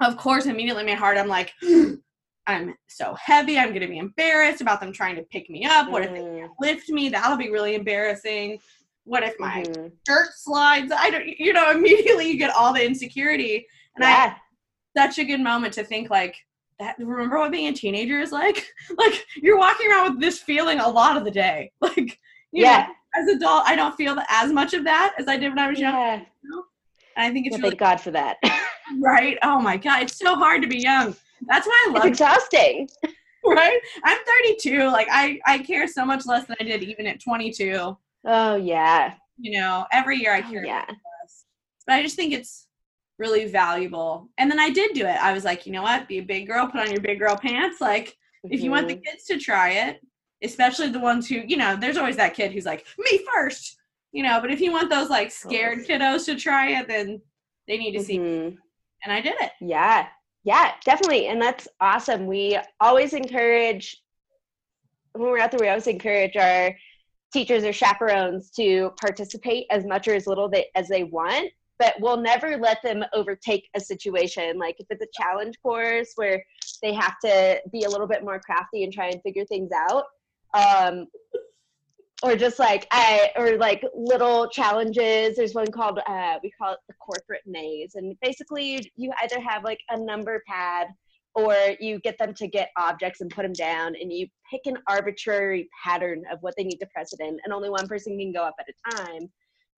[0.00, 1.52] Of course, immediately my heart, I'm like.
[2.48, 3.58] I'm so heavy.
[3.58, 5.90] I'm going to be embarrassed about them trying to pick me up.
[5.90, 7.08] What if they Mm, lift me?
[7.08, 8.60] That'll be really embarrassing.
[9.06, 9.92] What if my mhm.
[10.06, 10.92] shirt slides?
[10.94, 13.66] I don't, you know, immediately you get all the insecurity.
[13.94, 14.36] And i
[14.96, 16.36] such a good moment to think like,
[16.78, 18.66] that, remember what being a teenager is like?
[18.98, 21.72] Like you're walking around with this feeling a lot of the day.
[21.80, 22.18] Like,
[22.52, 25.36] you yeah know, as an adult, I don't feel as much of that as I
[25.36, 25.94] did when I was young.
[25.94, 26.14] yeah
[27.16, 28.36] And I think it's Well, really thank god for that
[29.00, 29.38] right.
[29.42, 30.02] Oh my God.
[30.02, 31.14] It's so hard to be young.
[31.46, 32.88] That's why I love it's exhausting
[33.44, 33.78] right?
[34.04, 34.88] I'm 32.
[34.88, 37.96] Like I I care so much less than I did even at 22.
[38.26, 40.84] Oh yeah You know, every year I Oh, yeah.
[41.86, 42.66] But I just think it's
[43.18, 44.28] really valuable.
[44.38, 45.16] And then I did do it.
[45.22, 46.08] I was like, you know what?
[46.08, 47.80] Be a big girl, put on your big girl pants.
[47.80, 49.04] Like, if you want the Mhm.
[49.04, 50.00] kids to try it,
[50.42, 53.78] especially the ones who, you know, there's always that kid who's like, me first,
[54.12, 57.22] you know, but if you want those like scared kiddos to try it, then
[57.68, 58.18] they need to see.
[58.18, 58.58] Mhm.
[59.04, 59.52] And I did it.
[59.60, 60.08] Yeah,
[60.44, 61.28] yeah, definitely.
[61.28, 62.26] And that's awesome.
[62.26, 64.02] We always encourage,
[65.12, 66.76] when we're out there, we always encourage our
[67.36, 71.92] teachers or chaperones to participate as much or as little they, as they want, but
[72.00, 74.58] we'll never let them overtake a situation.
[74.58, 76.42] Like if it's a challenge course where
[76.80, 80.04] they have to be a little bit more crafty and try and figure things out.
[80.54, 81.08] Um,
[82.22, 85.36] or just like I or like little challenges.
[85.36, 89.38] There's one called uh, we call it the corporate maze, and basically you, you either
[89.38, 90.86] have like a number pad
[91.36, 94.78] or you get them to get objects and put them down, and you pick an
[94.88, 98.32] arbitrary pattern of what they need to press it in, and only one person can
[98.32, 99.30] go up at a time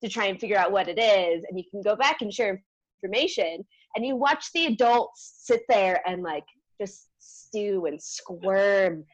[0.03, 2.63] to try and figure out what it is, and you can go back and share
[3.03, 3.67] information,
[3.97, 6.45] and you watch the adults sit there and like
[6.81, 9.05] just stew and squirm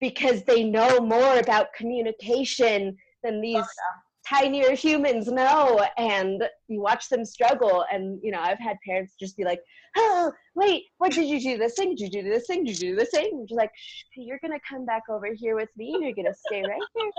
[0.00, 7.08] because they know more about communication than these oh, tinier humans know and you watch
[7.08, 9.60] them struggle and you know i've had parents just be like
[9.96, 12.90] oh wait what did you do this thing did you do this thing did you
[12.90, 13.70] do this thing and just like
[14.16, 17.10] you're gonna come back over here with me you're gonna stay right here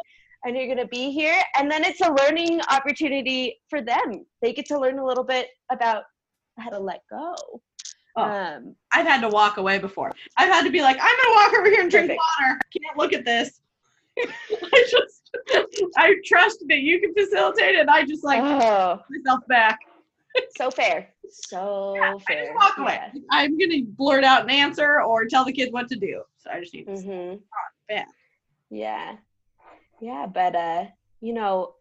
[0.45, 4.65] and you're gonna be here and then it's a learning opportunity for them they get
[4.65, 6.03] to learn a little bit about
[6.59, 7.35] how to let go
[8.15, 8.23] Oh.
[8.23, 10.11] um I've had to walk away before.
[10.35, 12.21] I've had to be like, I'm gonna walk over here and drink Perfect.
[12.39, 12.59] water.
[12.59, 13.61] I can't look at this.
[14.19, 15.18] I just
[15.97, 17.81] I trust that you can facilitate it.
[17.81, 19.79] And I just like oh myself back.
[20.57, 22.99] so fair so I fair walk away.
[23.13, 23.21] Yeah.
[23.31, 26.23] I'm gonna blurt out an answer or tell the kids what to do.
[26.37, 27.35] So I just need to hmm
[27.87, 28.07] back.
[28.69, 29.17] Yeah.
[30.01, 30.85] Yeah, but uh,
[31.21, 31.75] you know,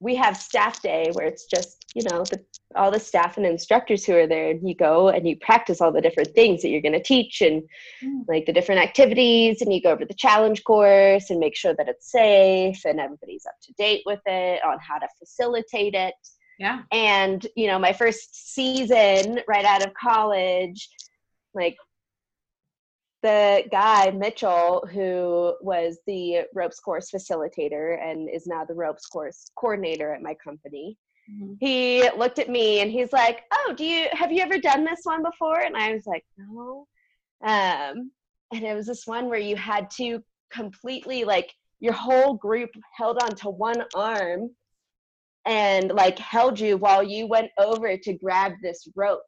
[0.00, 2.44] we have staff day where it's just, you know, the
[2.76, 5.90] all the staff and instructors who are there and you go and you practice all
[5.90, 7.62] the different things that you're going to teach and
[8.02, 8.24] Mm.
[8.28, 11.88] like the different activities and you go over the challenge course and make sure that
[11.88, 16.14] it's safe and everybody's up to date with it on how to facilitate it
[16.58, 16.82] Yeah.
[16.92, 20.88] and you know my first season right out of college
[21.52, 21.76] like
[23.22, 29.50] the guy mitchell who was the ropes course facilitator and is now the ropes course
[29.56, 30.96] coordinator at my company.
[31.30, 31.56] Mhm.
[31.60, 35.00] he looked at me and he's like oh do you have you ever done this
[35.04, 35.60] one before?
[35.60, 36.86] And i was like no.
[37.44, 38.10] Um
[38.52, 43.22] and it was this one where you had to completely like your whole group held
[43.22, 44.50] onto one arm
[45.46, 49.22] and like held you while you went over to grab this rope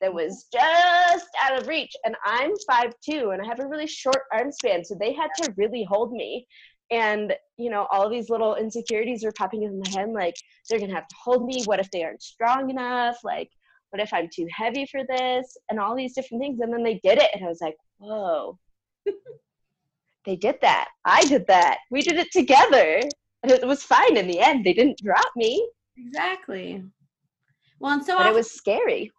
[0.00, 1.92] that was just out of reach.
[2.04, 5.30] And i'm five two and i have a really short arm span so they had
[5.42, 6.46] to really hold me.
[6.90, 10.34] And you know all these little insecurities were popping in my head like
[10.68, 11.62] they're gonna have to hold me.
[11.64, 13.18] What if they aren't strong enough?
[13.24, 13.50] Like
[13.90, 15.56] what if i'm too heavy for this?
[15.68, 16.60] And all these different things.
[16.60, 18.58] And then they did it and i was like whoa.
[20.26, 20.88] They did that.
[21.06, 21.78] I did that.
[21.90, 23.00] We did it together.
[23.42, 24.66] And it was fine in the end.
[24.66, 25.66] They didn't drop me.
[25.96, 26.84] Exactly.
[27.78, 29.10] Well, and so but it was scary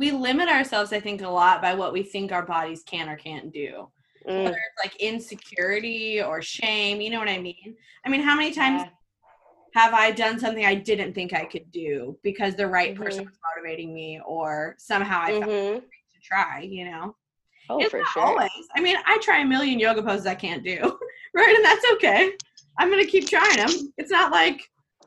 [0.00, 3.16] we limit ourselves, I think, a lot by what we think our bodies can or
[3.16, 3.86] can't do.
[4.26, 7.76] Mm, Whether it's like insecurity or shame, you know what I mean?
[8.06, 9.80] I mean, how many times yeah.
[9.80, 13.26] have I done something I didn't think I could do because the right person Mhm.
[13.26, 15.82] was motivating me or somehow I felt Mhm.
[15.82, 17.14] to try, you know?
[17.68, 18.50] oh it's for sure always.
[18.74, 20.78] I mean, I try a million yoga poses I can't do,
[21.34, 21.54] right?
[21.54, 22.32] And that's okay.
[22.78, 23.92] I'm going to keep trying them.
[23.98, 24.62] It's not like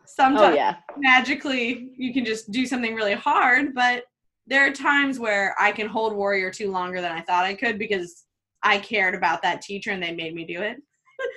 [0.05, 4.03] sometimes oh yeah magically you can just do something really hard, but
[4.47, 7.79] there are times where I can hold warrior two longer than I thought I could
[7.79, 8.25] because
[8.61, 10.77] I cared about that teacher and they made me do it.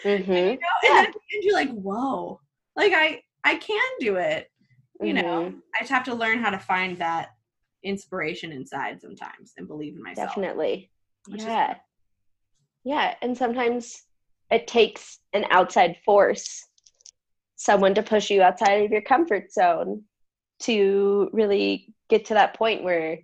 [0.03, 0.97] hmm You know?
[0.97, 2.41] And the you're like, whoa,
[2.77, 4.51] like I I can do it.
[5.01, 5.59] You know, Mm-hmm.
[5.75, 7.29] I just have to learn how to find that
[7.85, 10.29] inspiration inside sometimes and believe in myself.
[10.31, 10.91] definitely
[11.29, 11.75] which is yeah
[12.85, 14.03] yeah and sometimes
[14.51, 16.65] it takes an outside force
[17.57, 20.03] someone to push you outside of your comfort zone
[20.61, 23.19] to really get to that point where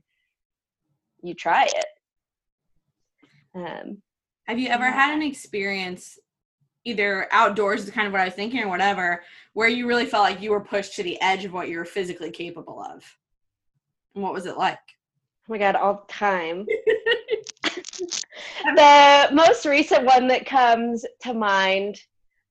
[1.23, 1.85] you try it
[3.55, 4.03] um,
[4.47, 4.89] Have you ever Yeah.
[4.89, 6.19] had an experience,
[6.85, 9.23] either outdoors is kind of what I was thinking or whatever,
[9.53, 11.85] where you really felt like you were pushed to the edge of what you were
[11.85, 13.05] physically capable of?
[14.15, 14.79] And what was it like?
[15.49, 16.65] oh my god all the time
[18.77, 22.01] the most recent one that comes to mind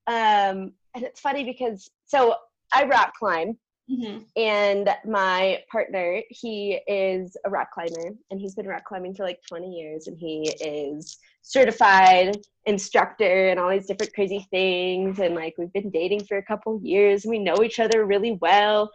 [0.07, 2.35] um, and it's funny because so
[2.73, 3.57] i rock climb
[3.91, 4.19] Mm-hmm.
[4.37, 9.39] and my partner he is a rock climber and he's been rock climbing for like
[9.49, 15.55] 20 years and he is certified instructor and all these different crazy things and like
[15.57, 18.89] we've been dating for a couple years and we know each other really well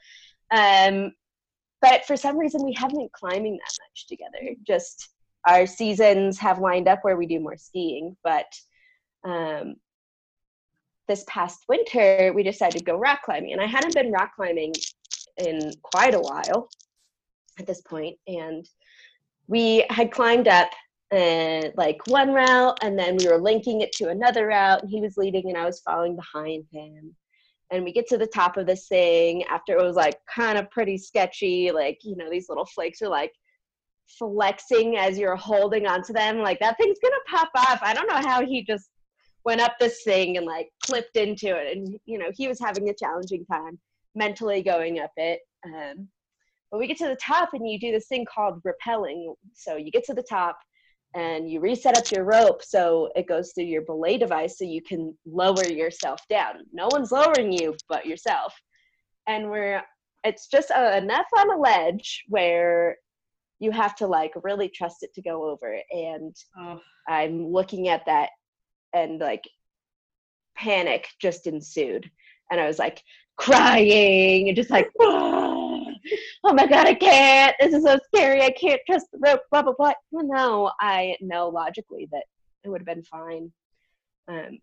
[0.51, 1.13] um
[1.81, 4.55] but for some reason we haven't been climbing that much together.
[4.67, 5.11] Just
[5.47, 8.47] our seasons have lined up where we do more skiing, but
[9.25, 9.77] um,
[11.09, 14.73] this past winter we decided to go rock climbing, and I hadn't been rock climbing
[15.39, 16.69] in quite a while
[17.59, 18.69] at this point, and
[19.49, 20.71] we had climbed up
[21.13, 25.01] and like one route and then we were linking it to another route and he
[25.01, 27.15] was leading and I was following behind him.
[27.71, 30.71] And we get to the top of this thing after it was like kind of
[30.71, 33.33] pretty sketchy like you know these little flakes are like
[34.19, 38.29] flexing as you're holding onto them like that thing's gonna pop off i don't know
[38.29, 38.91] how he just
[39.47, 42.89] went up this thing and like clipped into it and you know he was having
[42.91, 43.79] a challenging time
[44.15, 46.07] mentally going up it um,
[46.71, 49.91] but we get to the top and you do this thing called rappelling so you
[49.91, 50.59] get to the top
[51.17, 54.83] and you reset up your rope so it goes through your belay device so you
[54.83, 56.57] can lower yourself down.
[56.73, 58.55] No one's lowering you but yourself.
[59.27, 59.83] And we're
[60.25, 62.97] it's just a, enough on a ledge where
[63.61, 66.81] you have to like really trust it to go over and oh.
[67.09, 68.31] I'm looking at that
[68.95, 69.45] and like
[70.57, 72.11] panic just ensued
[72.51, 73.03] and I was like
[73.37, 74.91] crying and just like
[76.45, 77.55] oh my god, I can't.
[77.61, 78.43] This is so scary.
[78.43, 79.41] I can't trust the rope.
[79.51, 79.93] Blah blah blah.
[80.11, 82.25] Well, no, I know logically that
[82.65, 83.53] it would have been fine.
[84.29, 84.59] Um,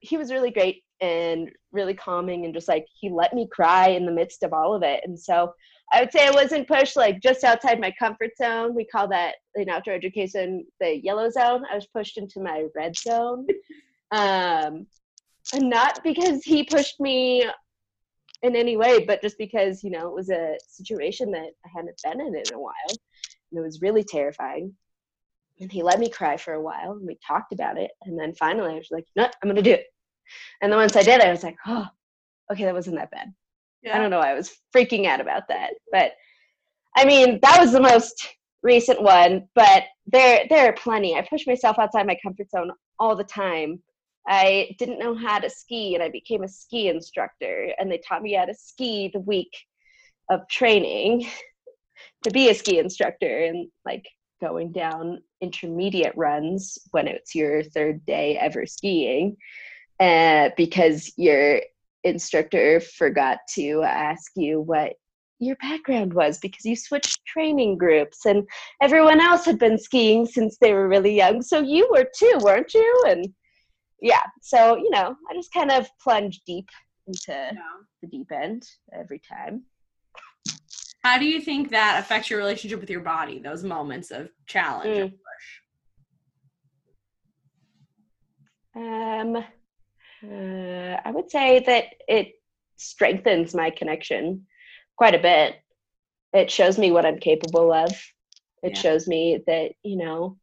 [0.00, 4.06] he was really great and really calming and just like he let me cry in
[4.06, 5.00] the midst of all of it.
[5.04, 5.52] And so
[5.92, 8.74] I would say I wasn't pushed like just outside my comfort zone.
[8.74, 11.64] We call that in outdoor education the yellow zone.
[11.70, 13.46] I was pushed into my red zone.
[14.12, 14.88] Um,
[15.54, 17.44] and not because he pushed me
[18.42, 22.00] in any way, but just because, you know, it was a situation that I hadn't
[22.02, 22.72] been in in a while.
[22.88, 24.74] And it was really terrifying.
[25.60, 27.90] And he let me cry for a while and we talked about it.
[28.02, 29.86] And then finally I was like, no, I'm going to do it.
[30.62, 31.86] And then once I did, I was like, oh,
[32.50, 33.32] okay, that wasn't that bad.
[33.82, 33.96] Yeah.
[33.96, 34.20] I don't know.
[34.20, 35.70] I was freaking out about that.
[35.90, 36.12] But
[36.96, 38.28] I mean, that was the most
[38.62, 41.14] recent one, but there, there are plenty.
[41.14, 43.80] I push myself outside my comfort zone all the time
[44.26, 48.22] I didn't know how to ski and I became a ski instructor and they taught
[48.22, 49.52] me how to ski the week
[50.30, 51.26] of training
[52.24, 54.06] to be a ski instructor and like
[54.40, 59.36] going down intermediate runs when it's your third day ever skiing
[59.98, 61.60] uh, because your
[62.04, 64.94] instructor forgot to ask you what
[65.38, 68.46] your background was because you switched training groups and
[68.82, 72.74] everyone else had been skiing since they were really young so you were too weren't
[72.74, 73.26] you and
[74.00, 76.68] yeah, so you know, I just kind of plunge deep
[77.06, 77.52] into yeah.
[78.02, 79.64] the deep end every time.
[81.02, 83.38] How do you think that affects your relationship with your body?
[83.38, 85.12] Those moments of challenge mm.
[88.72, 89.42] Um, uh,
[91.10, 92.34] I would say that it
[92.76, 94.46] strengthens my connection
[94.96, 95.56] quite a bit.
[96.32, 97.90] It shows me what I'm capable of.
[98.62, 98.80] It yeah.
[98.80, 100.38] shows me that you know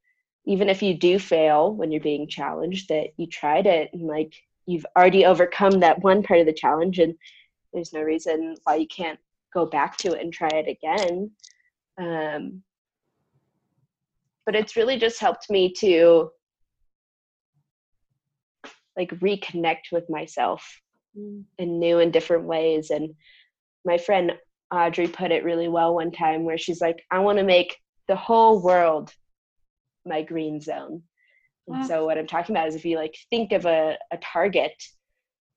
[0.46, 4.34] even if you do fail when you're being challenged that you tried it and like
[4.66, 7.16] you've already overcome that one part of the challenge and
[7.72, 9.20] there's no reason why you can't
[9.54, 11.32] go back to it and try it again
[11.98, 12.62] um,
[14.46, 16.30] but it's really just helped me to
[18.98, 20.82] like reconnect with myself
[21.18, 21.44] mm.
[21.58, 23.14] in new and different ways and
[23.86, 24.34] my friend
[24.74, 27.78] audrey put it really well one time where she's like i want to make
[28.08, 29.14] the whole world
[30.08, 31.04] my green zone.
[31.70, 34.72] And so what I'm talking about is if you like think of a, a target,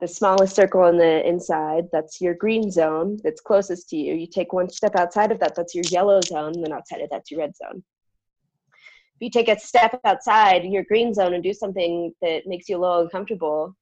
[0.01, 4.15] the smallest circle on the inside, that's your green zone that's closest to you.
[4.15, 7.11] You take one step outside of that, that's your yellow zone, and then outside of
[7.11, 7.85] that's your red zone.
[9.21, 12.79] If you take a step outside your green zone and do something that makes you
[12.79, 13.77] a little uncomfortable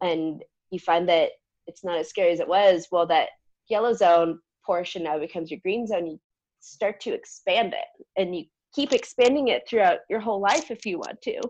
[0.00, 1.32] and you find that
[1.66, 3.28] it's not as scary as it was, well that
[3.68, 6.06] yellow zone portion now becomes your green zone.
[6.06, 6.20] You
[6.60, 10.98] start to expand it and you keep expanding it throughout your whole life if you
[10.98, 11.40] want to.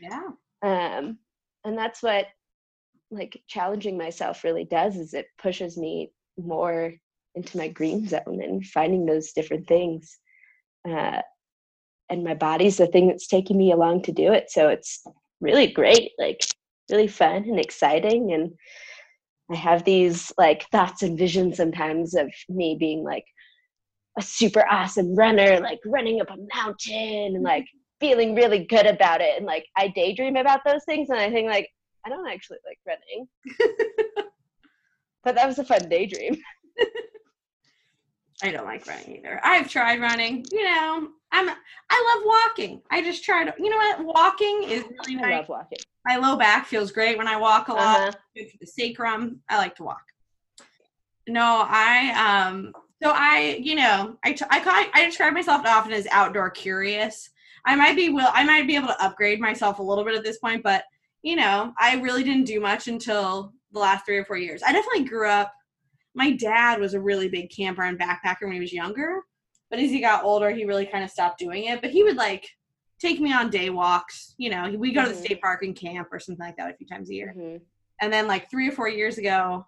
[0.00, 0.28] Yeah.
[0.62, 1.18] Um,
[1.64, 2.26] and that's what
[3.10, 6.94] like challenging myself really does is it pushes me more
[7.34, 10.18] into my green zone and finding those different things.
[10.88, 11.20] Uh,
[12.08, 14.50] and my body's the thing that's taking me along to do it.
[14.50, 15.02] So it's
[15.40, 16.40] really great, like
[16.90, 18.32] really fun and exciting.
[18.32, 18.52] And
[19.50, 23.24] I have these like thoughts and visions sometimes of me being like
[24.18, 27.66] a super awesome runner, like running up a mountain and like
[28.00, 29.36] feeling really good about it.
[29.36, 31.68] And like I daydream about those things and I think like
[32.04, 33.28] I don't actually like running.
[35.24, 36.36] but that was a fun daydream.
[38.42, 39.40] I don't like running either.
[39.42, 40.44] I've tried running.
[40.52, 41.48] You know, I'm
[41.90, 42.82] I love walking.
[42.90, 43.52] I just tried.
[43.58, 44.04] You know what?
[44.04, 45.24] Walking is really nice.
[45.32, 45.78] I love walking.
[46.04, 48.00] My low back feels great when I walk a lot.
[48.00, 48.12] Uh-huh.
[48.36, 49.40] Good for the sacrum.
[49.48, 50.02] I like to walk.
[51.26, 52.72] No, I um
[53.02, 57.30] So I, you know, I, t- I, ca- I describe myself often as outdoor curious.
[57.64, 60.22] I might be will I might be able to upgrade myself a little bit at
[60.22, 60.84] this point, but
[61.22, 64.62] you know, I really didn't do much until the last three or four years.
[64.62, 65.52] I definitely grew up.
[66.16, 69.20] My dad was a really big camper and backpacker when he was younger,
[69.70, 71.82] but as he got older, he really kind of stopped doing it.
[71.82, 72.48] But he would like
[72.98, 74.34] take me on day walks.
[74.38, 76.76] You know, we go to the state park and camp or something like that a
[76.76, 77.34] few times a year.
[77.36, 77.60] Mhm.
[78.00, 79.66] And then like three or four years ago,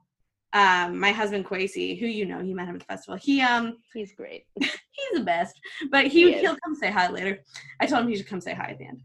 [0.55, 3.19] um, my husband Quasi, who you know, he met him at the festival.
[3.21, 4.47] He um He's great.
[4.59, 5.61] he's the best.
[5.91, 7.45] But he, he he'll come say hi later.
[7.81, 9.03] I told him he should come say hi at the end.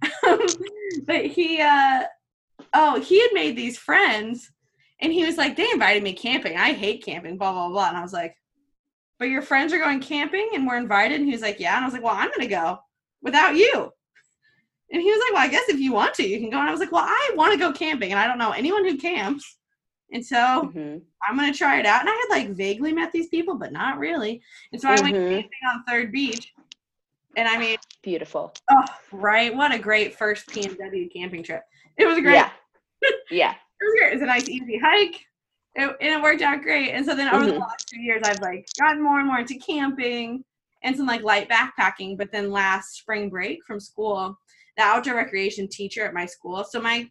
[1.06, 2.04] but he uh
[2.74, 4.50] oh, he had made these friends
[5.02, 6.58] and he was like, they invited me camping.
[6.58, 7.90] I hate camping, blah blah blah.
[7.90, 8.36] And I was like,
[9.20, 11.18] But your friends are going camping and we're invited?
[11.20, 11.76] And he was like, Yeah.
[11.76, 12.80] And I was like, Well, I'm gonna go
[13.22, 13.92] without you.
[14.92, 16.60] And he was like, Well, I guess if you want to, you can go.
[16.60, 18.86] And I was like, Well, I want to go camping and I don't know anyone
[18.86, 19.58] who camps.
[20.12, 20.38] And so
[20.76, 21.02] Mhm.
[21.28, 22.02] I'm gonna try it out.
[22.02, 24.42] And I had like vaguely met these people, but not really.
[24.72, 25.30] And so I went Mhm.
[25.30, 26.54] camping on Third Beach.
[27.36, 28.54] And I mean, Beautiful.
[28.70, 29.56] oh, right.
[29.56, 31.64] What a great first PNW camping trip.
[31.98, 32.34] It was great.
[32.34, 32.50] Yeah.
[33.32, 33.56] yeah.
[33.84, 34.12] It was great.
[34.12, 35.26] It was a nice, easy hike.
[35.76, 36.92] It, and it worked out great.
[36.92, 37.60] And so then over the Mhm.
[37.60, 40.44] last few years, I've like gotten more and more into camping
[40.84, 42.18] and some like light backpacking.
[42.18, 44.38] But then last spring break from school,
[44.78, 47.10] the outdoor recreation teacher at my school, so my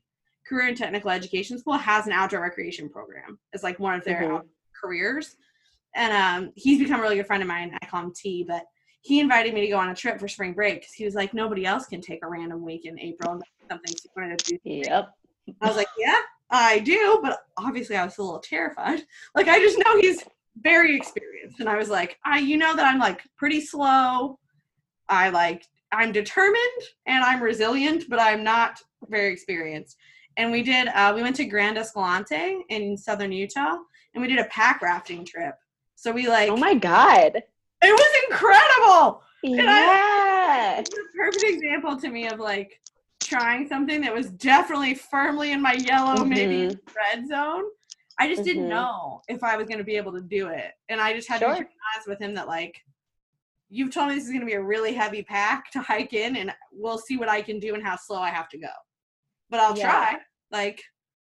[0.48, 3.38] career and technical education school has an outdoor recreation program.
[3.52, 4.48] It's like one of their Mhm.
[4.80, 5.36] careers.
[5.94, 7.76] And um, he's become a really good friend of mine.
[7.82, 8.64] I call him T, but
[9.02, 11.34] he invited me to go on a trip for spring break because he was like,
[11.34, 13.32] nobody else can take a random week in April.
[13.32, 14.58] And something he wanted to do.
[14.64, 15.10] Yep.
[15.60, 16.20] I was like, yeah,
[16.52, 19.02] I do, but obviously I was a little terrified.
[19.34, 20.22] Like I just know he's
[20.60, 24.38] very experienced, and I was like, I, you know that I'm like pretty slow.
[25.08, 29.96] I like I'm determined and I'm resilient, but I'm not very experienced.
[30.36, 30.88] And we did.
[30.88, 33.76] Uh, we went to Grand Escalante in southern Utah,
[34.14, 35.54] and we did a pack rafting trip.
[35.96, 36.50] So we like.
[36.50, 37.42] Oh my god.
[37.84, 39.22] It was incredible.
[39.42, 40.78] Yeah.
[40.78, 42.80] It's a perfect example to me of like
[43.22, 47.64] trying something that was definitely firmly in my yellow, maybe red zone.
[48.18, 48.68] I just didn't Mhm.
[48.68, 50.72] know if I was going to be able to do it.
[50.88, 51.54] And I just had to Sure.
[51.54, 52.80] be honest with him that, like,
[53.70, 56.36] you've told me this is going to be a really heavy pack to hike in,
[56.36, 58.68] and we'll see what I can do and how slow I have to go.
[59.48, 59.90] But I'll Yeah.
[60.10, 60.20] try.
[60.50, 60.82] Like,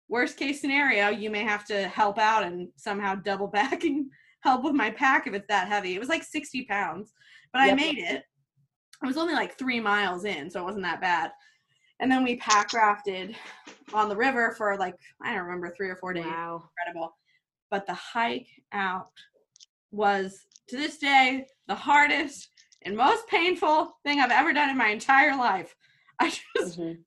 [0.08, 4.64] worst case scenario, you may have to help out and somehow double back and help
[4.64, 5.94] with my pack if it's that heavy.
[5.94, 7.12] It was like 60 pounds,
[7.52, 8.24] but I made it.
[9.02, 11.30] I was only like three miles in, so it wasn't that bad.
[12.02, 13.36] And then we pack rafted
[13.94, 16.24] on the river for like, I don't remember, three or four days.
[16.24, 16.68] Wow.
[16.76, 17.16] Incredible.
[17.70, 19.10] But the hike out
[19.92, 22.48] was, to this day, the hardest
[22.84, 25.76] and most painful thing I've ever done in my entire life.
[26.18, 26.98] I just, Mhm.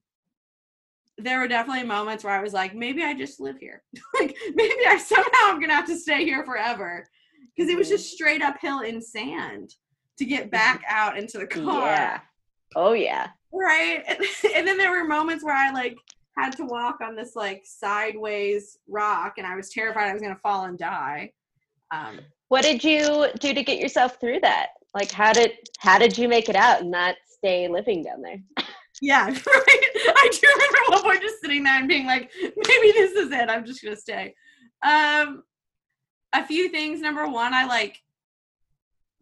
[1.17, 3.83] there were definitely moments where I was like, maybe I just live here.
[4.19, 7.05] like, maybe I somehow I'm going to have to stay here forever.
[7.53, 7.91] Because it was Mhm.
[7.91, 9.75] just straight uphill in sand
[10.19, 12.21] to get back out into the car Yeah.
[12.77, 13.27] Oh yeah.
[13.53, 14.03] Right.
[14.07, 14.19] And,
[14.55, 15.97] and then there were moments where i like
[16.37, 20.33] had to walk on this like sideways rock and i was terrified i was going
[20.33, 21.31] to fall and die.
[21.91, 22.19] Um
[22.49, 24.67] What did you do to get yourself through that?
[24.93, 28.41] Like how did how did you make it out and not stay living down there?
[29.01, 29.85] yeah right.
[30.07, 33.49] I do remember one point just sitting there and being like maybe this is it.
[33.49, 34.33] I'm just going to stay.
[34.83, 35.43] Um
[36.33, 36.99] a few things.
[37.01, 37.97] Number one i like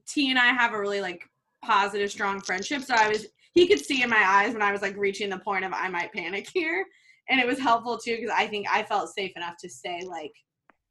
[0.07, 1.23] t and i have a really like
[1.63, 2.81] positive strong friendship.
[2.81, 5.37] So i was he could see in my eyes when i was like reaching the
[5.39, 6.85] point of i might panic here
[7.29, 10.33] and it was helpful too because i think i felt safe enough to say like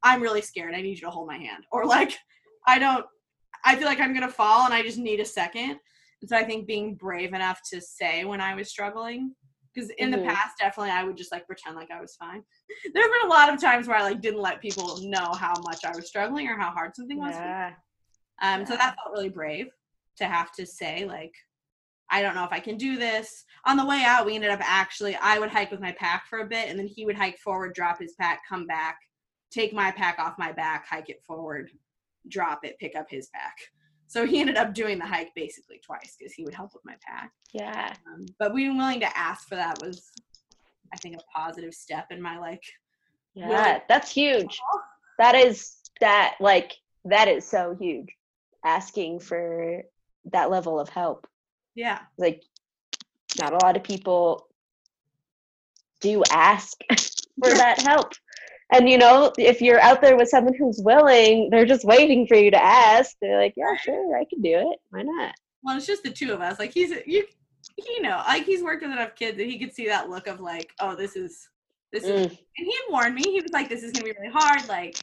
[0.02, 2.16] i'm really scared i need you to hold my hand or like
[2.66, 3.04] i don't
[3.64, 5.70] i feel like i'm gonna fall and i just need a second
[6.20, 9.34] and so i think being brave enough to say when i was struggling
[9.74, 10.12] because in Mhm.
[10.22, 12.42] the past definitely i would just like pretend like i was fine
[12.92, 15.54] there have been a lot of times where i like didn't let people know how
[15.62, 17.48] much i was struggling or how hard something was for me.
[17.48, 17.72] Yeah.
[18.42, 19.68] Um, so that felt really brave
[20.16, 21.32] to have to say, like,
[22.12, 23.44] I don't know if I can do this.
[23.64, 26.40] On the way out, we ended up actually, I would hike with my pack for
[26.40, 28.98] a bit, and then he would hike forward, drop his pack, come back,
[29.50, 31.70] take my pack off my back, hike it forward,
[32.28, 33.56] drop it, pick up his pack.
[34.08, 36.96] So he ended up doing the hike basically twice because he would help with my
[37.06, 37.32] pack.
[37.54, 37.94] Yeah.
[38.12, 40.12] Um, but being willing to ask for that was,
[40.92, 42.62] I think, a positive step in my like.
[43.32, 43.80] Yeah.
[43.88, 44.60] That's huge.
[45.18, 46.74] That is that like
[47.06, 48.08] that is so huge.
[48.66, 49.82] Asking for
[50.30, 51.26] that level of help.
[51.74, 52.00] Yeah.
[52.18, 52.42] Like
[53.38, 54.46] not a lot of people
[56.00, 58.12] do ask for that help.
[58.72, 62.36] And you know, if you're out there with someone who's willing, they're just waiting for
[62.36, 63.14] you to ask.
[63.20, 64.78] They're like, "Yeah, sure, I can do it.
[64.90, 66.58] Why not?" Well, it's just the two of us.
[66.58, 67.24] Like he's you,
[67.78, 70.40] you know, like he's worked with enough kids that he could see that look of
[70.40, 71.48] like, oh, this is
[71.92, 72.28] this is.
[72.28, 73.22] Mm, And he warned me.
[73.22, 74.66] He was like, this is gonna be really hard.
[74.68, 74.96] Like,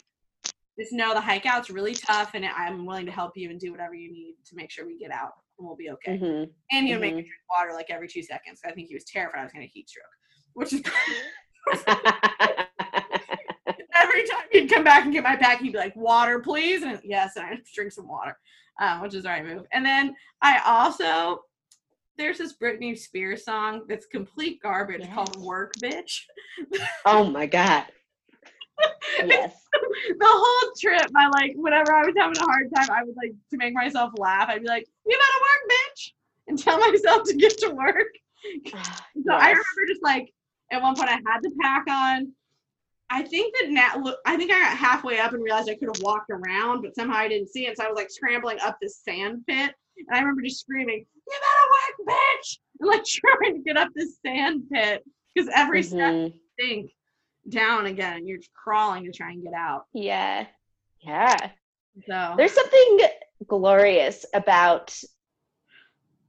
[0.80, 3.72] just know the hike out's really tough, and I'm willing to help you and do
[3.72, 6.18] whatever you need to make sure we get out and we'll be okay.
[6.18, 6.50] Mhm.
[6.72, 8.62] And he would make me drink water like every two seconds.
[8.66, 10.06] I think he was terrified I was going to heat stroke,
[10.54, 10.82] which is
[13.94, 17.00] every time he'd come back and get my pack, he'd be like, "Water, please," and
[17.04, 18.38] yes, and I'd drink some water,
[18.80, 19.66] um, which is the right move.
[19.74, 21.44] And then I also
[22.18, 25.14] there's this Britney Spears song that's complete garbage Yes.
[25.14, 26.22] called "Work Bitch."
[27.06, 27.86] oh my god.
[29.26, 29.68] Yes.
[29.74, 33.34] the whole trip, I like whenever I was having a hard time, I would like
[33.52, 34.48] to make myself laugh.
[34.50, 36.12] I'd be like, "You better work, bitch,"
[36.48, 38.08] and tell myself to get to work.
[39.26, 40.34] So I remember just like
[40.72, 42.32] at one point I had the pack on.
[43.10, 45.90] I think that now look, I think I got halfway up and realized I could
[45.94, 47.76] have walked around, but somehow I didn't see it.
[47.78, 51.40] So I was like scrambling up this sand pit, and I remember just screaming, "You
[51.42, 55.04] better work, bitch!" and like trying to get up this sand pit
[55.34, 56.34] because every step Mhm.
[57.46, 59.86] You sink down again, and you're crawling to try and get out.
[59.94, 60.46] Yeah.
[61.02, 61.36] Yeah.
[62.08, 63.00] So There's something
[63.48, 64.98] glorious about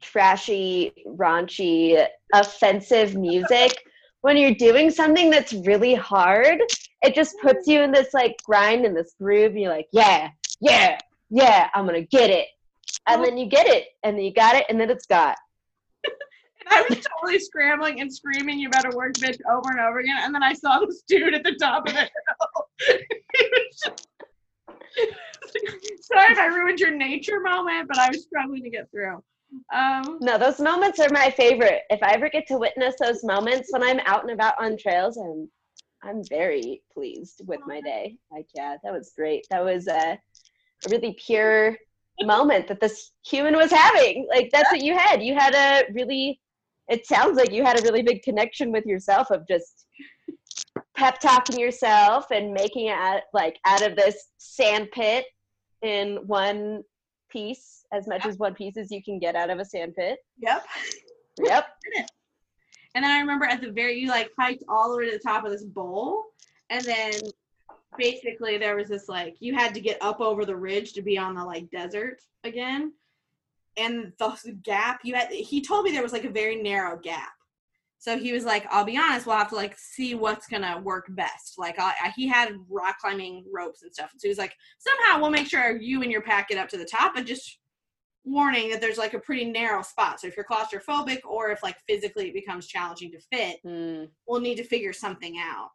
[0.00, 3.76] trashy, raunchy, offensive music.
[4.22, 6.60] When you're doing something that's really hard,
[7.00, 9.52] it just puts you in this like grind in this groove.
[9.52, 10.28] And you're like, yeah,
[10.60, 10.98] yeah,
[11.30, 12.48] yeah, I'm gonna get it.
[13.06, 15.38] And then you get it, and then you got it, and then it's got.
[16.70, 20.18] I was totally scrambling and screaming, "You better work, bitch!" over and over again.
[20.20, 22.96] And then I saw this dude at the top of the hill.
[26.00, 29.22] Sorry if I ruined your nature moment, but I was struggling to get through.
[29.74, 31.82] Um, No, those moments are my favorite.
[31.90, 35.16] If I ever get to witness those moments when I'm out and about on trails,
[35.16, 35.48] I'm
[36.02, 38.16] I'm very pleased with my day.
[38.30, 39.46] Like, yeah, that was great.
[39.50, 40.18] That was a, a
[40.90, 41.76] really pure
[42.22, 44.26] moment that this human was having.
[44.28, 45.22] Like, that's what you had.
[45.22, 46.40] You had a really.
[46.90, 49.86] It sounds like you had a really big connection with yourself of just
[50.96, 55.24] pep talking yourself and making it out, like out of this sand pit
[55.82, 56.82] in one
[57.30, 60.18] piece, as much as one piece as you can get out of a sand pit.
[60.38, 60.66] yep.
[61.38, 61.66] Yep.
[62.96, 65.22] And then I remember at the very, you like hiked all the way to the
[65.22, 66.24] top of this bowl,
[66.70, 67.12] and then
[67.96, 71.16] basically there was this like you had to get up over the ridge to be
[71.16, 72.92] on the like desert again,
[73.76, 75.28] and the gap you had.
[75.30, 77.32] He told me there was like a very narrow gap,
[77.98, 81.06] so he was like, "I'll be honest, we'll have to like see what's gonna work
[81.10, 84.54] best." Like I, I, he had rock climbing ropes and stuff, so he was like,
[84.78, 87.58] "Somehow we'll make sure you and your pack get up to the top, but just."
[88.24, 90.20] warning that there's like a pretty narrow spot.
[90.20, 94.42] So if you're claustrophobic or if like physically it becomes challenging to fit, Mm, we'll
[94.42, 95.70] need to figure something out.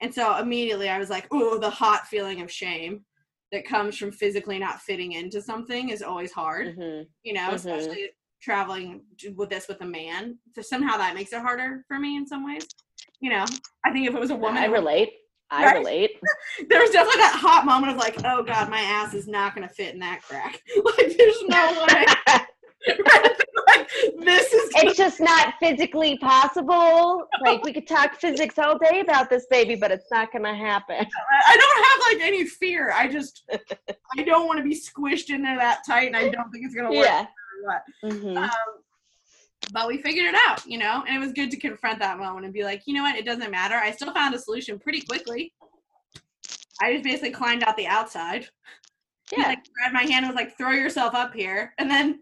[0.00, 3.04] And so immediately I was like, ooh, the hot feeling of shame
[3.52, 7.06] that comes from physically not fitting into something is always hard, mhm.
[7.22, 7.54] you know, Mhm.
[7.54, 8.10] especially
[8.42, 10.38] traveling with this with a man.
[10.54, 12.66] So somehow that makes it harder for me in some ways.
[13.20, 13.44] You know,
[13.84, 15.12] I think if it was a woman, I relate.
[15.50, 15.76] I Right?
[15.78, 16.10] relate.
[16.68, 19.68] there was definitely that hot moment of like, oh god, my ass is not gonna
[19.68, 20.60] fit in that crack.
[20.84, 22.04] like, there's no way.
[24.18, 27.26] this is gonna it's just not physically possible.
[27.40, 30.96] Like we could talk physics all day about this baby, but it's not gonna happen.
[31.46, 32.92] I don't have like any fear.
[32.92, 33.44] I just
[34.18, 36.90] I don't want to be squished into that tight, and I don't think it's gonna
[36.90, 37.06] work.
[37.06, 37.26] Yeah.
[37.64, 37.82] what.
[38.12, 38.36] Mhm.
[38.36, 38.50] Um,
[39.72, 42.44] but we figured it out, you know, and it was good to confront that moment
[42.44, 43.74] and be like, you know what, it doesn't matter.
[43.74, 45.52] I still found a solution pretty quickly.
[46.80, 48.48] I just basically climbed out the outside.
[49.30, 49.48] He Yeah.
[49.48, 51.74] like grabbed my hand and was like, throw yourself up here.
[51.78, 52.20] And then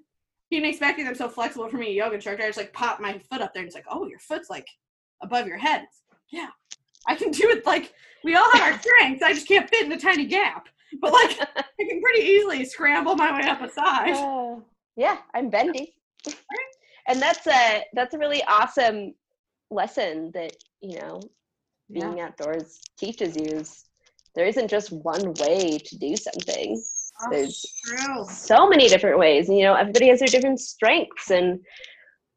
[0.55, 2.45] he didn't expect them so flexible for me, yoga instructor.
[2.45, 4.69] I just like pop my foot up there and it's like, oh, your foot's like
[5.21, 5.81] above your head.
[5.81, 6.49] Like, yeah,
[7.09, 7.67] I can do it.
[7.67, 7.93] Like,
[8.23, 9.23] we all have our strengths.
[9.25, 10.69] I just can't fit in a tiny gap.
[11.01, 14.13] But like, I can pretty easily scramble my way up a side.
[14.15, 14.63] Oh,
[14.97, 15.97] yeah, I'm bendy.
[17.09, 19.13] and that's a that's a really awesome
[19.73, 21.21] lesson that you know
[21.89, 22.07] Yeah.
[22.11, 23.87] being outdoors teaches you is
[24.37, 26.81] there isn't just one way to do something.
[27.23, 28.25] Oh, There's true.
[28.25, 29.49] so many different ways.
[29.49, 31.61] You know, everybody has their different strengths, and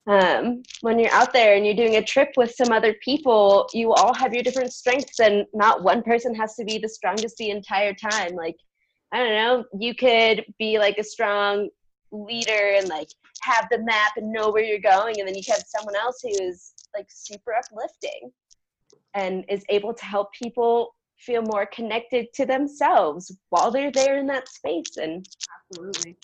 [0.07, 3.91] um, when you're out there and you're doing a trip with some other people, you
[3.93, 7.49] all have your different strengths, and not one person has to be the strongest the
[7.49, 8.36] entire time.
[8.36, 8.55] Like,
[9.11, 11.69] I don't know, you could be like a strong
[12.11, 13.09] leader and like
[13.41, 16.30] have the map and know where you're going, and then you have someone else who
[16.30, 18.32] is like super uplifting
[19.13, 24.28] and is able to help people feel more connected to themselves while they're there in
[24.28, 25.28] that space and
[25.72, 26.18] Absolutely.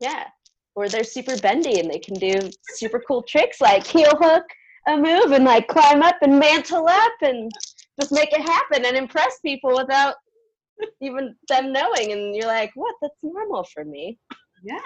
[0.00, 0.26] yeah.
[0.74, 2.38] Or they're super bendy and they can do
[2.74, 4.44] super cool tricks like heel hook
[4.88, 7.50] a move and like climb up and mantle up and
[8.00, 10.16] just make it happen and impress people without
[11.00, 12.12] even them knowing.
[12.12, 12.94] And you're like, what?
[13.00, 14.18] That's normal for me.
[14.64, 14.80] Yeah.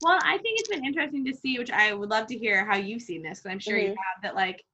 [0.00, 2.76] Well, I think it's been interesting to see, which I would love to hear how
[2.76, 3.96] you've seen this, because I'm sure you Mhm.
[3.96, 4.34] have that.
[4.34, 4.64] Like,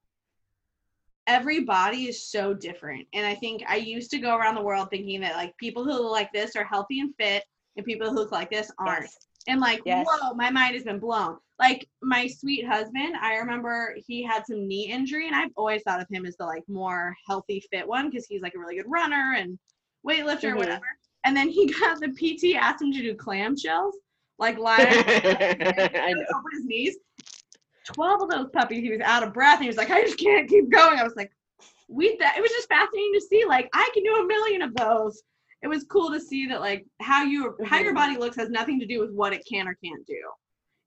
[1.29, 3.07] every body is so different.
[3.13, 5.93] And I think I used to go around the world thinking that like people who
[5.93, 7.45] look like this are healthy and fit
[7.77, 9.03] and people who look like this aren't.
[9.03, 9.17] Yes.
[9.47, 10.07] And like, Yes.
[10.09, 11.37] whoa, my mind has been blown.
[11.61, 16.01] Like my sweet husband, I remember he had some knee injury, and I've always thought
[16.01, 18.87] of him as the like more healthy, fit one because he's like a really good
[18.89, 19.59] runner and
[20.07, 20.59] weightlifter or Mhm.
[20.59, 20.87] whatever.
[21.25, 23.93] And then he got the PT asked him to do clamshells,
[24.39, 26.97] like lying over his knees.
[27.95, 30.19] Twelve of those puppies, he was out of breath, and he was like, "I just
[30.19, 31.33] can't keep going." I was like,
[31.89, 33.45] "We." That it was just fascinating to see.
[33.47, 35.23] Like, I can do a million of those.
[35.63, 37.97] It was cool to see that, like, how you how your Mhm.
[37.97, 40.21] body looks has nothing to do with what it can or can't do.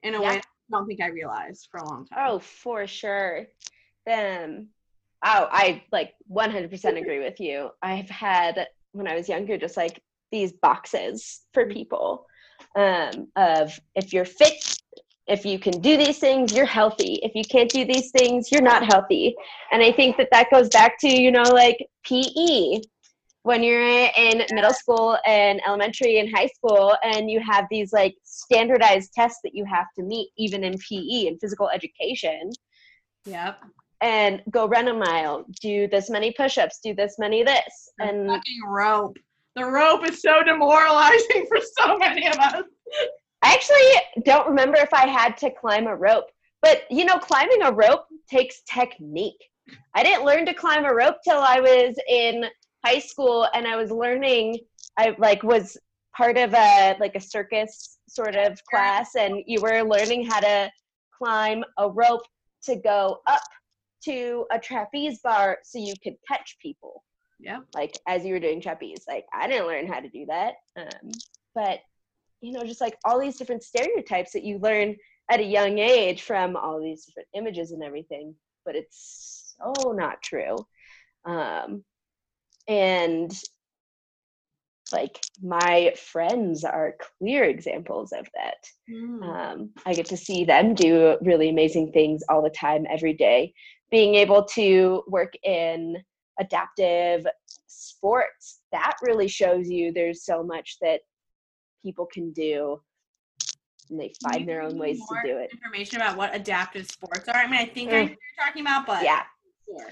[0.03, 0.29] In a Yeah.
[0.29, 0.41] way, I
[0.71, 2.19] don't think I realized for a long time.
[2.27, 3.47] Oh, for sure.
[4.09, 4.69] Um,
[5.23, 7.71] oh, I like 100% agree with you.
[7.81, 12.25] I've had when I was younger, just like these boxes for people
[12.75, 14.53] um, of if you're fit,
[15.27, 17.19] if you can do these things, you're healthy.
[17.23, 19.35] If you can't do these things, you're not healthy.
[19.71, 22.81] And I think that that goes back to you know like PE.
[23.43, 28.15] When you're in middle school and elementary and high school, and you have these like
[28.23, 32.51] standardized tests that you have to meet, even in PE and physical education,
[33.25, 33.59] Yep.
[34.01, 37.89] and go run a mile, do this many push ups, do this many this.
[37.97, 39.17] The And fucking rope.
[39.55, 42.63] The rope is so demoralizing for so many of us.
[43.41, 46.29] I actually don't remember if I had to climb a rope,
[46.61, 49.43] but you know, climbing a rope takes technique.
[49.95, 52.45] I didn't learn to climb a rope till I was in
[52.85, 54.57] high school and I was learning
[54.97, 55.77] I like was
[56.15, 60.71] part of a like a circus sort of class and you were learning how to
[61.17, 62.25] climb a rope
[62.63, 63.41] to go up
[64.03, 67.03] to a trapeze bar so you could catch people.
[67.39, 67.61] Yeah.
[67.73, 71.09] like as you were doing trapeze like i didn't learn how to do that um,
[71.55, 71.79] but
[72.41, 74.95] you know just like all these different stereotypes that you learn
[75.29, 78.35] at a young age from all these different images and everything
[78.65, 80.57] but it's so not true
[81.25, 81.83] um,
[82.67, 83.31] and
[84.91, 88.55] like my friends are clear examples of that
[88.89, 89.23] Hmm.
[89.23, 93.53] um, I get to see them do really amazing things all the time, every day.
[93.89, 95.97] Being able to work in
[96.39, 97.25] adaptive
[97.67, 101.01] sports, that really shows you there's so much that
[101.83, 102.81] people can do
[103.89, 105.49] and they find their own ways to do it.
[105.51, 107.35] Information about what adaptive sports are.
[107.35, 108.09] I mean, I think I know Mm.
[108.09, 109.23] you're talking about, but Yeah.
[109.65, 109.89] Sure.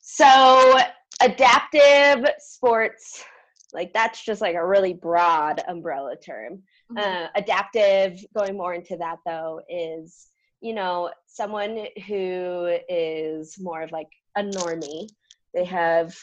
[0.00, 0.78] So,
[1.20, 3.24] adaptive sports,
[3.72, 6.62] like that's just like a really broad umbrella term.
[6.90, 6.98] Mhm.
[6.98, 10.28] Uh, adaptive, going more into that though, is
[10.60, 15.08] you know someone who is more of like a normie.
[15.54, 16.16] They have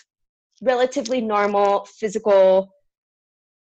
[0.61, 2.73] relatively normal physical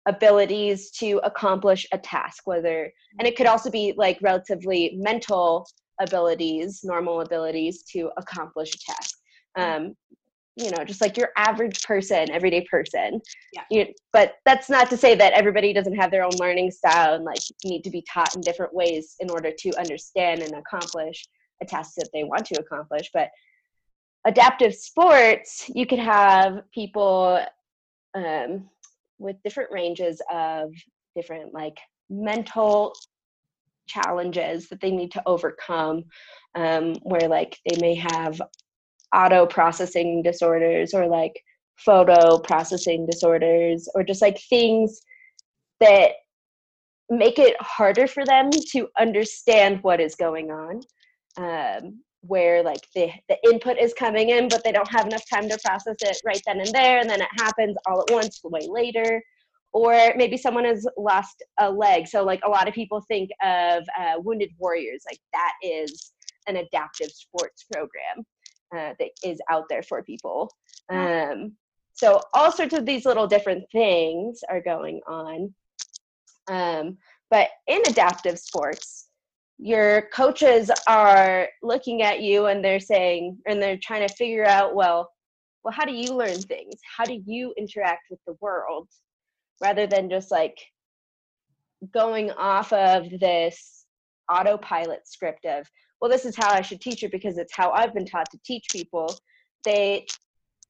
[0.06, 5.68] abilities to accomplish a task, whether and it could also be like relatively mental
[6.02, 9.18] abilities, normal abilities to accomplish a task.
[9.56, 9.96] Um,
[10.56, 13.20] you know, just like your average person, everyday person.
[13.54, 13.64] Yeah.
[13.72, 17.24] You, but that's not to say that everybody doesn't have their own learning style and
[17.24, 21.26] like need to be taught in different ways in order to understand and accomplish
[21.62, 23.10] a task that they want to accomplish.
[23.14, 23.30] But
[24.26, 27.44] adaptive sports, you could have people
[28.14, 28.70] um,
[29.24, 30.72] with different ranges of
[31.16, 31.78] different like
[32.10, 32.94] mental
[33.88, 36.04] challenges that they need to overcome
[36.56, 38.42] um, where like they may have
[39.16, 41.34] auto processing disorders or like
[41.76, 45.02] photo processing disorders or just like things
[45.80, 46.12] that
[47.10, 50.82] make it harder for them to understand what is going on
[51.38, 55.48] um, where like the, the input is coming in but they don't have enough time
[55.50, 58.68] to process it right then and there and then it happens all at once way
[58.68, 59.22] later.
[59.74, 62.08] Or maybe someone has lost a leg.
[62.08, 66.14] So like a lot of people think of uh, wounded warriors like that is
[66.48, 68.24] an adaptive sports program
[68.76, 70.52] uh, that is out there for people.
[70.90, 71.54] Um,
[71.94, 75.54] so all sorts of these little different things are going on.
[76.48, 76.98] Um,
[77.32, 79.08] but in adaptive sports
[79.58, 84.76] your coaches are looking at you and they're saying and they're trying to figure out
[84.76, 85.10] well
[85.64, 86.76] well how do you learn things?
[86.98, 88.90] How do you interact with the world?
[89.62, 90.58] Rather than just like
[91.94, 93.86] going off of this
[94.32, 97.94] autopilot script of well this is how i should teach it because it's how i've
[97.94, 99.14] been taught to teach people.
[99.66, 100.06] They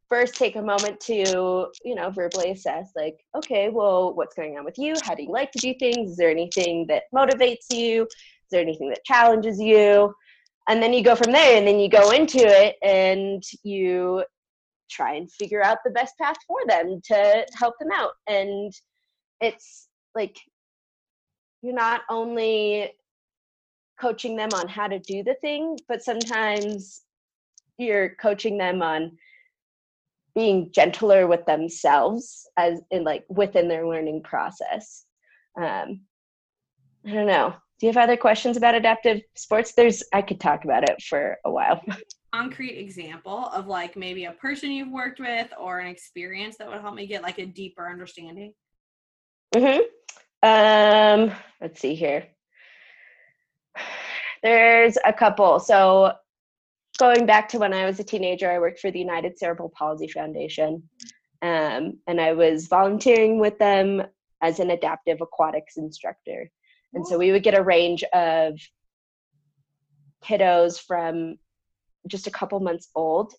[0.10, 4.66] first take a moment to you know verbally assess like okay well what's going on
[4.66, 4.94] with you?
[5.04, 6.12] How do you like to do things?
[6.12, 8.08] Is there anything that motivates you
[8.54, 10.14] there anything that challenges you?
[10.70, 14.24] And then you go from there and then you go into it and you
[14.90, 18.12] try and figure out the best path for them to help them out.
[18.28, 18.72] And
[19.42, 20.38] it's like
[21.62, 22.92] you're not only
[24.00, 27.02] coaching them on how to do the thing but sometimes
[27.78, 29.18] you're coaching them on
[30.36, 35.06] being gentler with themselves as in like within their learning process.
[35.58, 36.02] Um
[37.06, 40.64] i don't know do you have other questions about adaptive sports there's i could talk
[40.64, 41.82] about it for a while
[42.34, 46.82] concrete example of like maybe a person you've worked with or an experience that would
[46.82, 48.54] help me get like a deeper understanding
[49.56, 49.82] mm-hmm.
[50.48, 52.26] um let's see here
[54.42, 56.14] there's a couple so
[57.00, 60.08] going back to when I was a teenager, I worked for the United Cerebral Palsy
[60.08, 60.84] Foundation.
[61.42, 64.04] Um, and I was volunteering with them
[64.42, 66.52] as an adaptive aquatics instructor.
[66.94, 68.60] And so we would get a range of
[70.24, 71.38] kiddos from
[72.08, 73.34] just a couple months old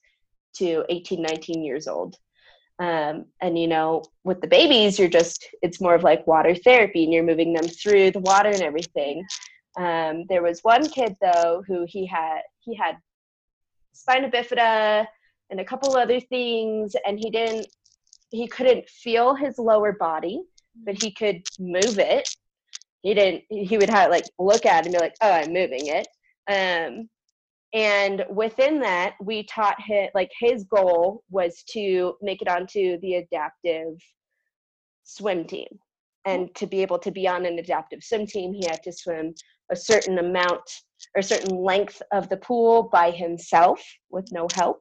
[0.57, 2.17] to 18, 19 years old.
[2.81, 7.05] Um, and you know, with the babies, you're just, it's more of like water therapy
[7.05, 9.25] and you're moving them through the water and everything.
[9.77, 12.97] Um, there was one kid though who he had, he had
[13.95, 15.07] spina bifida
[15.51, 17.67] and a couple other things and he didn't
[18.31, 20.43] he couldn't feel his lower body
[20.85, 22.29] but he could move it
[23.05, 25.87] he didn't he would have like look at it and be like oh i'm moving
[25.87, 26.09] it.
[26.51, 27.09] Um
[27.73, 33.15] and within that we taught him like his goal was to make it onto the
[33.17, 33.99] adaptive
[35.05, 35.69] swim team.
[36.27, 39.35] And to be able to be on an adaptive swim team he had to swim
[39.71, 40.63] a certain amount
[41.15, 44.81] or a certain length of the pool by himself with no help.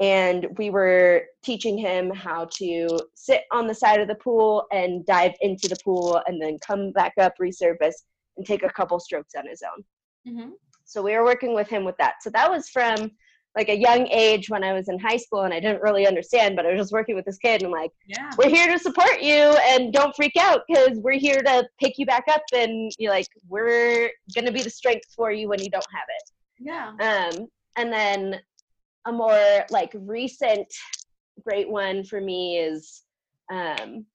[0.00, 5.06] And we were teaching him how to sit on the side of the pool and
[5.06, 8.02] dive into the pool and then come back up, resurface,
[8.36, 9.84] and take a couple strokes on his own.
[10.32, 10.50] Mm-hmm.
[10.84, 12.14] So we were working with him with that.
[12.22, 13.10] So that was from
[13.56, 16.56] like a young age when I was in high school and I didn't really understand,
[16.56, 18.30] but I was just working with this kid and I'm like, yeah.
[18.36, 22.04] we're here to support you and don't freak out because we're here to pick you
[22.04, 25.86] back up and you're like, we're gonna be the strength for you when you don't
[25.92, 26.30] have it.
[26.58, 26.88] Yeah.
[27.00, 28.40] Um, and then
[29.06, 30.66] a more like recent
[31.44, 33.02] great one for me is
[33.52, 34.06] um,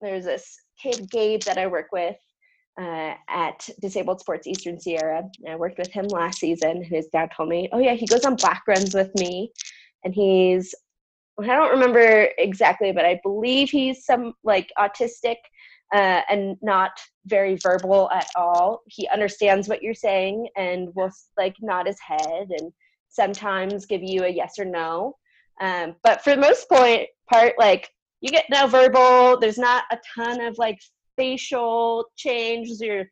[0.00, 2.16] there's this kid Gabe that I work with
[2.80, 5.24] uh, at Disabled Sports Eastern Sierra.
[5.48, 6.78] I worked with him last season.
[6.78, 9.52] And his dad told me, "Oh yeah, he goes on black runs with me,
[10.04, 10.74] and he's
[11.40, 15.36] I don't remember exactly, but I believe he's some like autistic
[15.94, 16.92] uh, and not
[17.26, 18.82] very verbal at all.
[18.86, 22.72] He understands what you're saying and will like nod his head and
[23.18, 25.16] sometimes give you a yes or no.
[25.60, 27.90] Um, but for the most point part, like
[28.20, 29.38] you get no verbal.
[29.38, 30.78] There's not a ton of like
[31.16, 32.80] facial changes.
[32.80, 33.06] You're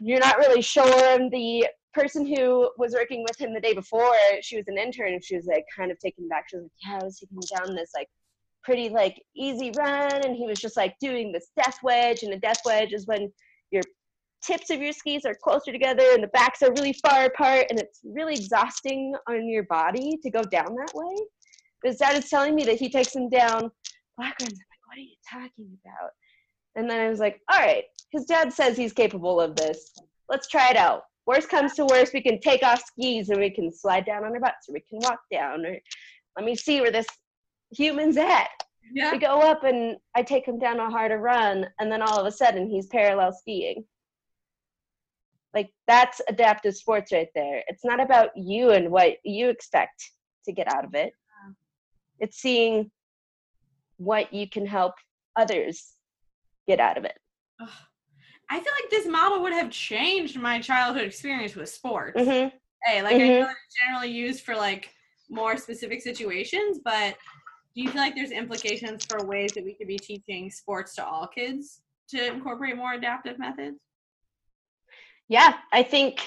[0.00, 1.04] you're not really sure.
[1.04, 5.14] And the person who was working with him the day before, she was an intern,
[5.14, 6.44] and she was like kind of taken back.
[6.48, 8.08] She was like, "Yeah, I was taking down this like
[8.62, 12.38] pretty like easy run," and he was just like doing this death wedge, and a
[12.38, 13.32] death wedge is when
[14.48, 17.78] tips of your skis are closer together and the backs are really far apart, and
[17.78, 21.16] it's really exhausting on your body to go down that way.
[21.84, 23.70] His dad is telling me that he takes him down
[24.16, 24.52] black runs.
[24.52, 26.10] I'm like, what are you talking about?
[26.74, 29.92] And then I was like, all right, his dad says he's capable of this.
[30.28, 31.02] Let's try it out.
[31.26, 34.32] Worst comes to worst, we can take off skis and we can slide down on
[34.32, 35.76] our butts or we can walk down or
[36.36, 37.06] let me see where this
[37.70, 38.48] human's at.
[38.94, 39.12] Yeah.
[39.12, 42.26] We go up and I take him down a harder run and then all of
[42.26, 43.84] a sudden he's parallel skiing.
[45.54, 47.62] Like that's adaptive sports right there.
[47.68, 50.10] It's not about you and what you expect
[50.44, 51.12] to get out of it.
[52.20, 52.90] It's seeing
[53.96, 54.94] what you can help
[55.36, 55.92] others
[56.66, 57.16] get out of it.
[58.50, 62.18] I feel like this model would have changed my childhood experience with sports.
[62.18, 62.56] Mm-hmm.
[62.84, 63.22] Hey, like mm-hmm.
[63.22, 64.90] I know it's generally used for like
[65.28, 67.16] more specific situations, but
[67.74, 71.04] do you feel like there's implications for ways that we could be teaching sports to
[71.04, 73.78] all kids to incorporate more adaptive methods?
[75.28, 76.20] Yeah, I think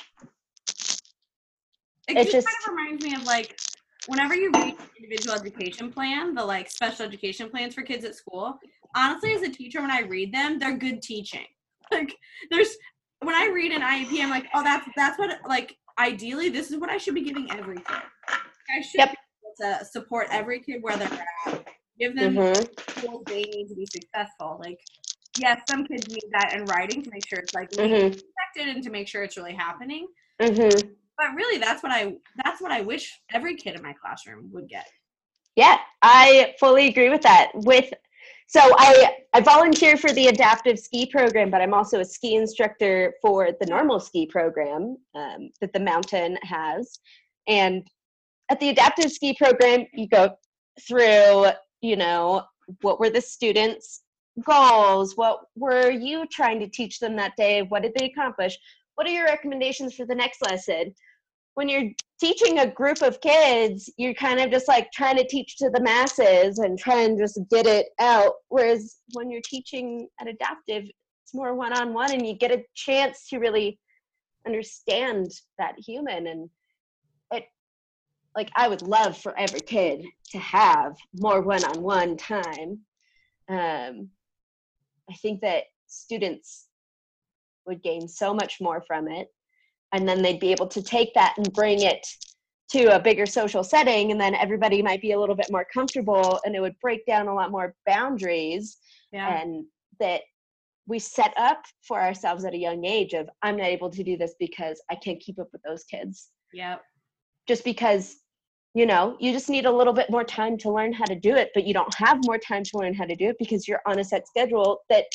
[2.07, 3.59] it, it just, kind of reminds me of like
[4.07, 8.59] whenever you read individual education plan, the like special education plans for kids at school,
[8.95, 11.45] honestly, as a teacher, when I read them, they're good teaching.
[11.91, 12.15] Like
[12.49, 12.77] there's
[13.19, 16.79] when I read an IEP, I'm like, oh, that's that's what like ideally this is
[16.79, 18.01] what I should be giving every kid.
[18.29, 19.11] I should yep.
[19.11, 19.17] be
[19.65, 21.67] able to support every kid where they're at,
[21.99, 23.01] give them mm-hmm.
[23.01, 24.57] tools they need to be successful.
[24.63, 24.79] Like,
[25.37, 28.17] yes, some kids need that in writing to make sure it's like mm-hmm.
[28.57, 30.07] And to make sure it's really happening.
[30.41, 30.89] Mm-hmm.
[31.17, 34.67] But really, that's what I that's what I wish every kid in my classroom would
[34.67, 34.87] get.
[35.55, 37.51] Yeah, I fully agree with that.
[37.53, 37.93] With
[38.51, 43.13] so I, I volunteer for the adaptive ski program, but I'm also a ski instructor
[43.21, 46.99] for the normal ski program um, that the mountain has.
[47.47, 47.87] And
[48.49, 50.35] at the adaptive ski program, you go
[50.85, 51.45] through,
[51.79, 52.43] you know,
[52.81, 54.01] what were the students'
[54.41, 55.15] goals?
[55.15, 57.61] What were you trying to teach them that day?
[57.63, 58.57] What did they accomplish?
[58.95, 60.93] What are your recommendations for the next lesson?
[61.55, 65.57] when you're teaching a group of kids, you're kind of just like trying to teach
[65.57, 68.33] to the masses and try and just get it out.
[68.49, 72.63] Whereas when you're teaching at adaptive, it's more one on one and you get a
[72.73, 73.79] chance to really
[74.47, 75.29] understand
[75.59, 76.49] that human and
[77.31, 77.43] it
[78.35, 82.79] like I would love for every kid to have more one on one time.
[83.49, 84.09] Um,
[85.11, 86.67] I think that students
[87.65, 89.27] would gain so much more from it
[89.93, 92.07] and then they'd be able to take that and bring it
[92.71, 96.39] to a bigger social setting and then everybody might be a little bit more comfortable
[96.45, 98.77] and it would break down a lot more boundaries
[99.11, 99.41] Yeah.
[99.41, 99.65] and
[99.99, 100.21] that
[100.87, 104.17] we set up for ourselves at a young age of i'm not able to do
[104.17, 106.77] this because i can't keep up with those kids Yeah.
[107.47, 108.20] just because
[108.73, 111.35] you know you just need a little bit more time to learn how to do
[111.35, 113.81] it but you don't have more time to learn how to do it because you're
[113.85, 115.05] on a set schedule that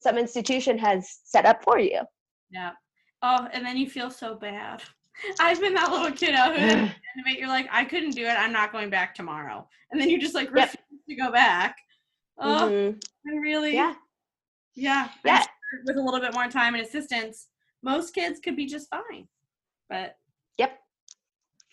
[0.00, 2.00] some institution has set up for you
[2.50, 2.72] Yeah.
[3.22, 4.82] Oh, and then you feel so bad.
[5.40, 8.10] I've been that little kiddo who at the end of it, you're like, I couldn't
[8.10, 8.38] do it.
[8.38, 9.66] I'm not going back tomorrow.
[9.90, 10.68] And then you just like Yep.
[10.68, 11.76] refuse to go back.
[12.38, 13.02] Oh, Mhm.
[13.26, 13.94] I really, yeah
[14.74, 15.42] yeah, Yeah.
[15.86, 17.48] with a little bit more time and assistance,
[17.82, 19.26] most kids could be just fine.
[19.88, 20.18] But
[20.58, 20.78] yep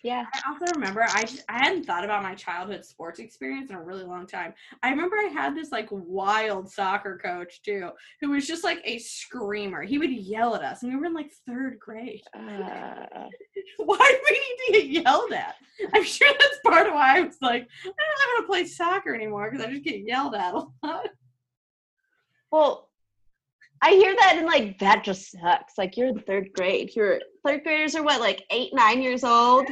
[0.04, 3.76] yeah I also remember I just, I hadn't thought about my childhood sports experience in
[3.76, 4.54] a really long time.
[4.82, 7.90] I remember I had this like wild soccer coach too,
[8.20, 9.82] who was just like a screamer.
[9.82, 12.22] He would yell at us, and we were in like third grade.
[12.36, 13.26] uh,
[13.78, 15.56] Why do we need to get yelled at?
[15.94, 17.96] I'm sure that's part of why I was like, I don't
[18.34, 21.08] how to play soccer anymore because I just get yelled at a lot.
[22.50, 22.90] Well,
[23.84, 25.74] I hear that and like that just sucks.
[25.76, 26.96] Like you're in third grade.
[26.96, 29.66] Your third graders are what, like eight, nine years old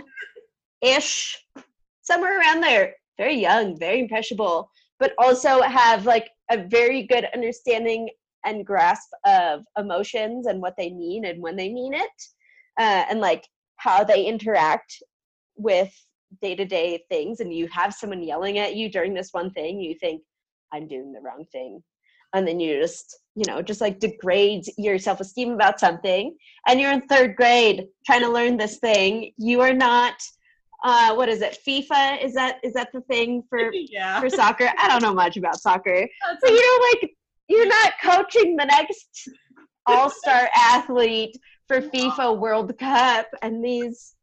[0.83, 1.43] ish,
[2.03, 2.95] somewhere around there.
[3.17, 8.11] Very young, very impressionable, but also have like a very good understanding
[8.45, 12.11] and grasp of emotions and what they mean and when they mean it,
[12.79, 14.95] uh, and like how they interact
[15.57, 15.91] with
[16.43, 17.41] day to day things.
[17.41, 20.21] And you have someone yelling at you during this one thing, you think,
[20.71, 21.83] I'm doing the wrong thing
[22.35, 26.93] and then you just you know just like degrades your self-esteem about something and you're
[26.93, 30.15] in third grade trying to learn this thing you are not
[30.85, 32.23] uh what is it fifa?
[32.23, 34.21] Is that is that the thing for yeah.
[34.21, 34.71] for soccer?
[34.79, 36.09] I don't know much about soccer.
[36.27, 37.11] That's but you know like
[37.49, 39.29] you're not coaching the next
[39.87, 41.37] all-star athlete
[41.69, 44.15] for fifa world cup and these These are third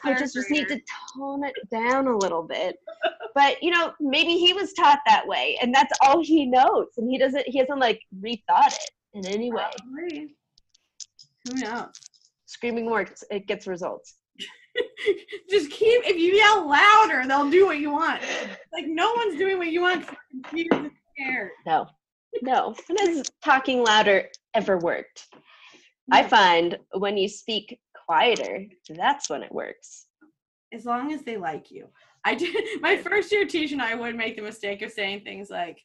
[0.00, 0.80] coaches just need to
[1.16, 2.76] tone it down a little bit.
[3.34, 7.10] But you know, maybe he was taught that way, and that's all he knows, and
[7.10, 9.64] he doesn't he hasn't like rethought it in any way.
[9.78, 10.36] Probably.
[11.48, 11.88] Who knows?
[12.46, 14.14] Screaming works; it gets results.
[15.50, 18.22] just keep if you yell louder, they'll do what you want.
[18.72, 20.06] Like no one's doing what you want.
[20.30, 21.50] confused scared.
[21.66, 21.86] No,
[22.42, 22.74] no.
[22.98, 25.26] Has talking louder ever worked?
[26.10, 30.06] I find when you speak quieter, that's when it works.
[30.72, 31.88] as long as they like you.
[32.24, 33.80] I did my first year teaching.
[33.80, 35.80] I would make the mistake of saying things like,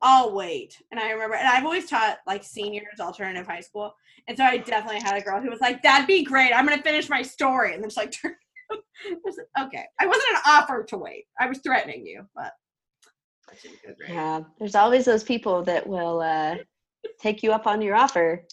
[0.00, 3.94] "I'll wait," and I remember, and I've always taught like seniors alternative high school,
[4.26, 6.52] and so I definitely had a girl who was like, "That'd be great.
[6.52, 8.36] I'm gonna finish my story," and then just like, turn.
[8.70, 11.26] I was like, okay, I wasn't an offer to wait.
[11.38, 12.52] I was threatening you, but
[13.50, 14.10] I didn't go great.
[14.10, 16.56] Yeah, there's always those people that will uh,
[17.20, 18.46] take you up on your offer,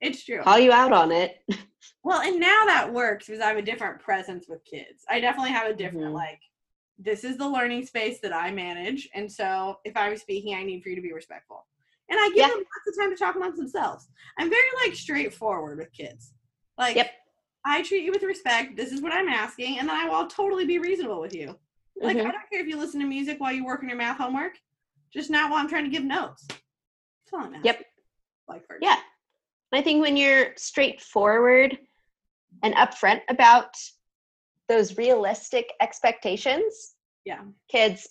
[0.00, 0.42] It's true.
[0.42, 1.36] call you out on it.
[2.02, 5.04] Well, and now that works because I have a different presence with kids.
[5.08, 6.12] I definitely have a different Mhm.
[6.14, 6.40] like.
[6.98, 10.82] This is the learning space that I manage, and so if I'm speaking, I need
[10.82, 11.66] for you to be respectful.
[12.10, 12.48] And I give Yeah.
[12.48, 14.08] them lots of time to talk amongst themselves.
[14.38, 16.32] I'm very like straightforward with kids.
[16.78, 17.10] Like, Yep.
[17.64, 18.76] I treat you with respect.
[18.76, 21.58] This is what I'm asking, and then I will totally be reasonable with you.
[21.96, 22.26] Like, Mhm.
[22.26, 24.58] I don't care if you listen to music while you work on your math homework,
[25.10, 26.46] just not while I'm trying to give notes.
[26.48, 27.64] That's all I'm asking.
[27.64, 27.86] Yep.
[28.48, 28.78] Like, for
[29.74, 29.80] Yeah.
[29.80, 31.78] I think when you're straightforward
[32.62, 33.74] and upfront about
[34.68, 36.94] those realistic expectations,
[37.24, 37.42] Yeah.
[37.68, 38.08] kids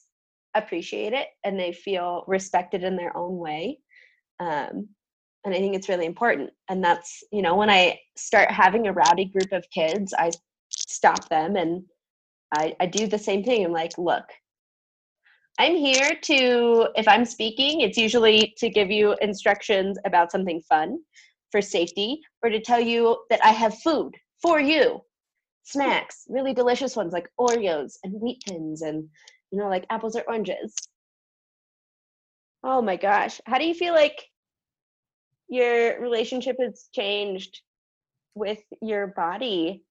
[0.55, 3.79] appreciate it and they feel respected in their own way.
[4.39, 4.89] Um,
[5.45, 6.51] and I think it's really important.
[6.69, 10.31] And that's, you know, when I start having a rowdy group of kids, I
[10.69, 11.83] stop them and
[12.55, 13.65] I, I do the same thing.
[13.65, 14.25] I'm like, look,
[15.59, 20.99] I'm here to, if I'm speaking, it's usually to give you instructions about something fun
[21.53, 25.01] for safety or to tell you that I have food for you.
[25.63, 29.07] Snacks, really delicious ones like Oreos and wheat thins and,
[29.51, 30.73] you know, like apples or oranges.
[32.63, 33.39] Oh my gosh.
[33.45, 34.19] How do you feel like
[35.47, 37.61] your relationship has changed
[38.33, 39.83] with your body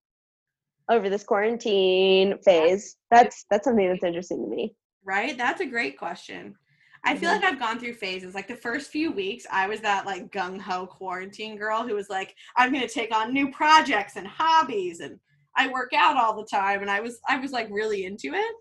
[0.91, 2.97] over this quarantine phase?
[3.13, 4.75] That's that's something that's interesting to me.
[5.05, 5.39] right?
[5.39, 6.57] That's a great question.
[7.05, 8.35] I feel like I've gone through phases.
[8.35, 12.09] Like the first few weeks, I was that like gung ho quarantine girl who was
[12.09, 15.19] like, I'm gonna take on new projects and hobbies, and
[15.57, 18.55] I work out all the time, and I was I was like really into it,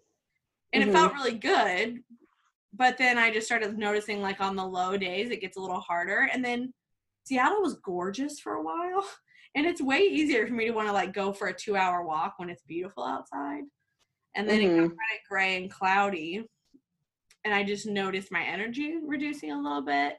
[0.74, 0.90] and Mhm.
[0.90, 2.04] it felt really good.
[2.74, 5.80] But then I just started noticing like on the low days, it gets a little
[5.82, 6.74] harder, and then
[7.26, 9.06] Seattle was gorgeous for a while,
[9.56, 12.04] and it's way easier for me to want to like go for a two hour
[12.04, 13.64] walk when it's beautiful outside,
[14.36, 14.88] and then it got Mhm.
[14.90, 16.44] kind of gray and cloudy
[17.44, 20.18] and I just noticed my energy reducing a little bit.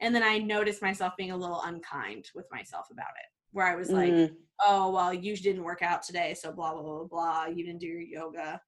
[0.00, 3.76] And then I noticed myself being a little unkind with myself about it, where I
[3.76, 4.34] was like, Mm,
[4.64, 7.46] oh, well, you didn't work out today, so blah, blah, blah, blah.
[7.46, 8.60] You didn't do your yoga,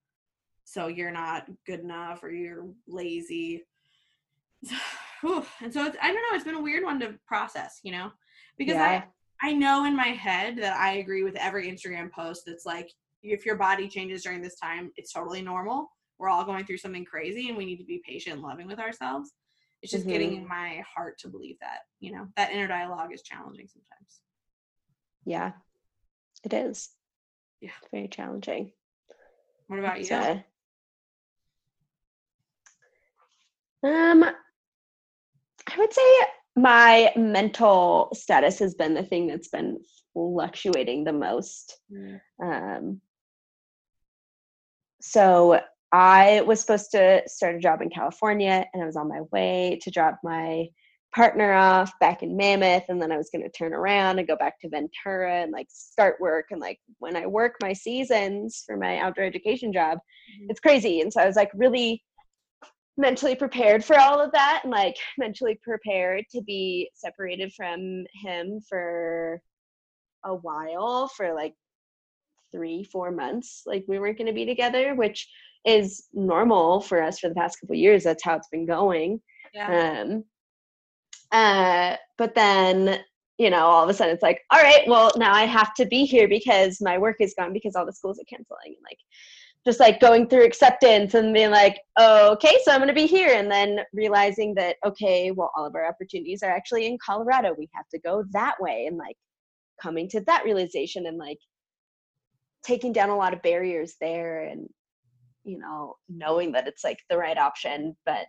[0.65, 3.65] so you're not good enough or you're lazy.
[5.63, 8.11] And so it's, I don't know, it's been a weird one to process, you know,
[8.59, 9.05] because yeah.
[9.41, 12.91] I, I know in my head that I agree with every Instagram post that's like,
[13.23, 15.89] if your body changes during this time, it's totally normal.
[16.25, 18.79] We're all going through something crazy and we need to be patient and loving with
[18.79, 19.33] ourselves.
[19.83, 23.21] It's just getting in my heart to believe that, you know, that inner dialogue is
[23.21, 24.21] challenging sometimes.
[25.27, 25.53] yeah,
[26.43, 26.89] it is.
[27.61, 27.73] Yeah.
[27.91, 28.73] Very challenging.
[29.67, 30.17] What about you?
[30.17, 30.39] uh,
[33.87, 36.21] um, I would say
[36.57, 39.79] my mental status has been the thing that's been
[40.15, 41.79] fluctuating the most.
[41.93, 42.21] Mm.
[42.43, 43.01] Um,
[45.03, 45.61] so
[45.95, 49.79] I was supposed to start a job in California, and I was on my way
[49.83, 50.67] to drop my
[51.15, 54.35] partner off back in Mammoth, and then I was going to turn around and go
[54.35, 56.47] back to Ventura and like start work.
[56.51, 59.99] And like when I work my seasons for my outdoor education job,
[60.33, 60.47] Mhm.
[60.49, 61.01] it's crazy.
[61.01, 62.03] And so I was like really
[62.97, 68.61] mentally prepared for all of that and like mentally prepared to be separated from him
[68.69, 69.41] for
[70.25, 71.55] a while for like
[72.51, 75.29] three four months like we weren't going to be together which
[75.65, 78.05] is normal for us for the past couple years.
[78.05, 79.21] That's how it's been going.
[79.53, 80.03] Yeah.
[80.03, 80.25] um
[81.31, 83.01] uh but then
[83.39, 85.87] you know all of a sudden it's like all right well now i have to
[85.87, 88.99] be here because my work is gone because all the schools are canceling and like
[89.65, 93.35] just like going through acceptance and being like okay so i'm going to be here
[93.35, 97.55] and then realizing that okay well all of our opportunities are actually in colorado.
[97.57, 99.17] We have to go that way and like
[99.81, 101.39] coming to that realization and like
[102.65, 104.69] taking down a lot of barriers there and
[105.45, 108.27] you know knowing that it's like the right option but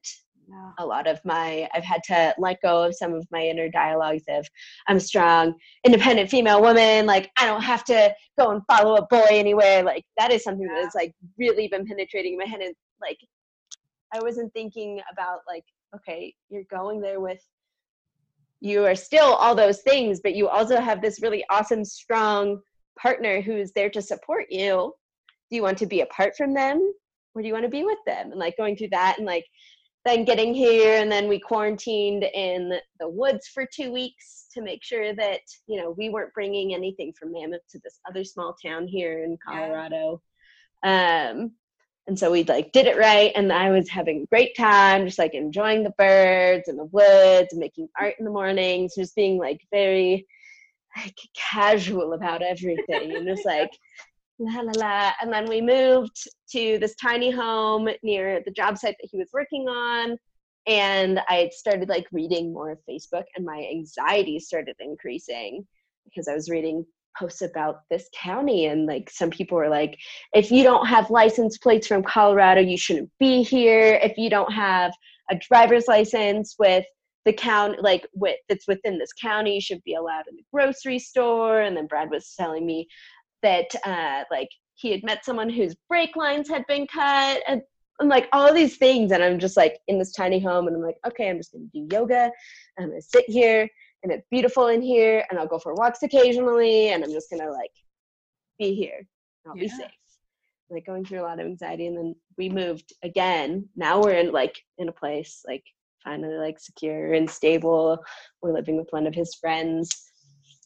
[0.47, 0.71] yeah.
[0.79, 4.23] a lot of my i've had to let go of some of my inner dialogues
[4.29, 4.45] of
[4.87, 5.53] i'm strong
[5.85, 10.03] independent female woman like i don't have to go and follow a boy anywhere like
[10.17, 13.17] that is something that has like really been penetrating my head and like
[14.13, 15.63] i wasn't thinking about like
[15.95, 17.41] okay you're going there with
[18.61, 22.59] you are still all those things but you also have this really awesome strong
[22.97, 24.93] partner who's there to support you.
[25.49, 26.93] Do you want to be apart from them
[27.35, 29.45] or do you want to be with them and like going through that and like
[30.05, 34.83] then getting here and then we quarantined in the woods for two weeks to make
[34.83, 38.87] sure that you know we weren't bringing anything from mammoth to this other small town
[38.87, 39.59] here in Yeah.
[39.67, 40.21] colorado
[40.83, 41.51] um
[42.07, 45.17] and so we like did it right and i was having a great time just
[45.17, 49.39] like enjoying the birds and the woods and making art in the mornings just being
[49.39, 50.27] like very
[50.95, 53.71] like casual about everything and just like
[54.39, 55.11] la la la.
[55.21, 59.29] And then we moved to this tiny home near the job site that he was
[59.33, 60.17] working on.
[60.67, 65.65] And I started like reading more of Facebook, and my anxiety started increasing
[66.05, 66.85] because I was reading
[67.17, 68.65] posts about this county.
[68.65, 69.97] And like some people were like,
[70.33, 73.99] if you don't have license plates from Colorado, you shouldn't be here.
[74.01, 74.91] If you don't have
[75.29, 76.85] a driver's license with
[77.25, 80.99] the county like with that's within this county you should be allowed in the grocery
[80.99, 82.87] store and then brad was telling me
[83.45, 87.61] that uh like he had met someone whose brake lines had been cut and,
[87.99, 90.81] and like all these things and i'm just like in this tiny home and i'm
[90.81, 92.31] like okay i'm just gonna do yoga
[92.79, 93.69] i'm gonna sit here
[94.01, 97.51] and it's beautiful in here and i'll go for walks occasionally and i'm just gonna
[97.51, 97.71] like
[98.57, 99.77] be here and i'll be Yeah.
[99.77, 99.91] safe.
[100.71, 103.69] Like going through a lot of anxiety and then we moved again.
[103.75, 105.63] Now we're in like in a place like
[106.03, 107.99] finally like secure and stable.
[108.41, 110.09] We're living with one of his friends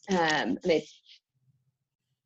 [0.09, 0.81] um and i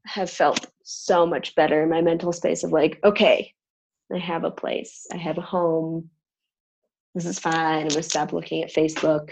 [0.06, 3.54] have felt so much better in my mental space of like okay
[4.14, 6.10] i have a place i have a home
[7.16, 9.30] this is fine i'm gonna stop looking at facebook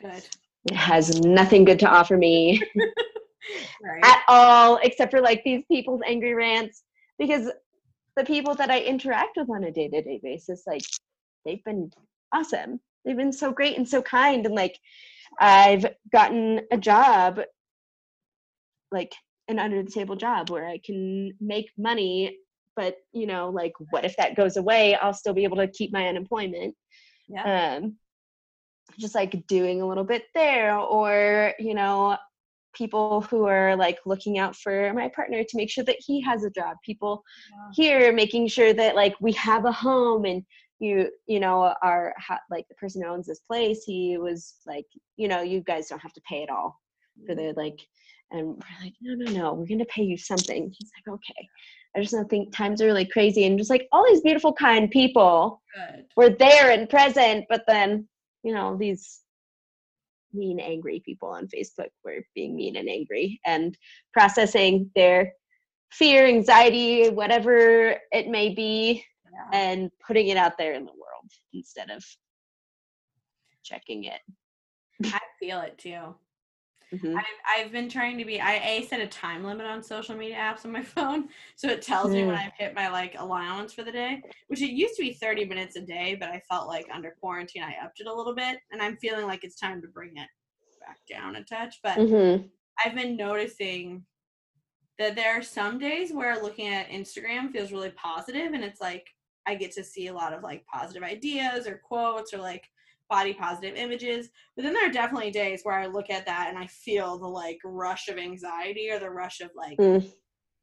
[0.00, 0.26] Good.
[0.70, 2.62] it has nothing good to offer me
[3.82, 4.04] Right.
[4.04, 6.82] at all except for like these people's angry rants
[7.18, 7.50] because
[8.16, 10.82] the people that I interact with on a day-to-day basis like
[11.44, 11.90] they've been
[12.32, 14.78] awesome they've been so great and so kind and like
[15.38, 17.40] I've gotten a job
[18.90, 19.12] like
[19.48, 22.38] an under the table job where I can make money
[22.76, 25.92] but you know like what if that goes away I'll still be able to keep
[25.92, 26.74] my unemployment
[27.28, 27.76] Yeah.
[27.76, 27.96] Um,
[28.98, 32.16] just like doing a little bit there, or you know,
[32.74, 36.44] people who are like looking out for my partner to make sure that he has
[36.44, 36.76] a job.
[36.84, 37.70] People Yeah.
[37.72, 40.44] here making sure that like we have a home and
[40.80, 44.86] you you know our ha- like the person who owns this place he was like
[45.16, 46.78] you know you guys don't have to pay it all
[47.26, 47.78] for the like
[48.30, 51.48] and we're like no no no we're gonna pay you something he's like okay
[51.96, 54.90] i just don't think times are really crazy and just like all these beautiful kind
[54.90, 56.04] people Good.
[56.16, 58.08] were there and present but then
[58.42, 59.20] you know these
[60.32, 63.76] mean angry people on facebook were being mean and angry and
[64.12, 65.32] processing their
[65.92, 69.58] fear anxiety whatever it may be Yeah.
[69.60, 72.04] and putting it out there in the world instead of
[73.62, 74.20] checking it
[75.06, 76.14] I feel it too.
[76.92, 77.26] Mhm.
[77.48, 80.36] I've, I've been trying to be I a set a time limit on social media
[80.36, 82.36] apps on my phone so it tells me when Mm.
[82.36, 85.76] I've hit my like allowance for the day which it used to be 30 minutes
[85.76, 88.82] a day but I felt like under quarantine I upped it a little bit and
[88.82, 90.28] I'm feeling like it's time to bring it
[90.80, 92.50] back down a touch but Mhm.
[92.84, 94.06] I've been noticing
[94.98, 99.08] that there are some days where looking at Instagram feels really positive and it's like
[99.46, 102.68] I get to see a lot of like positive ideas or quotes or like
[103.14, 104.28] body positive images.
[104.56, 107.28] But then there are definitely days where I look at that and I feel the
[107.28, 110.04] like rush of anxiety or the rush of like Mm.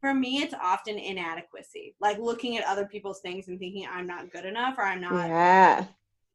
[0.01, 1.95] for me it's often inadequacy.
[2.01, 5.29] Like looking at other people's things and thinking I'm not good enough or I'm not
[5.29, 5.85] yeah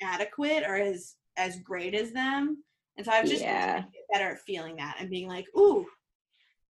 [0.02, 2.62] adequate or as as great as them.
[2.96, 3.84] And so I've just Yeah.
[4.12, 5.84] better at feeling that and being like, ooh,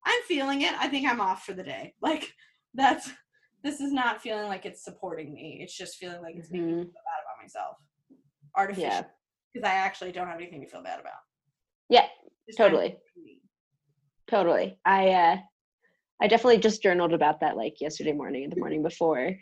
[0.04, 0.74] I'm feeling it.
[0.74, 1.94] I think I'm off for the day.
[2.02, 2.34] Like
[2.74, 3.12] that's
[3.64, 5.60] this is not feeling like it's supporting me.
[5.62, 7.76] It's just feeling like it's making me feel bad about myself.
[8.56, 8.90] Artificial.
[8.90, 9.04] yeah
[9.58, 11.14] Because I actually don't have anything to feel bad about.
[11.90, 12.06] Yeah,
[12.48, 12.98] Just totally.
[14.30, 14.78] totally.
[14.86, 15.38] I uh
[16.22, 19.36] i definitely just journaled about that like yesterday morning and the morning before.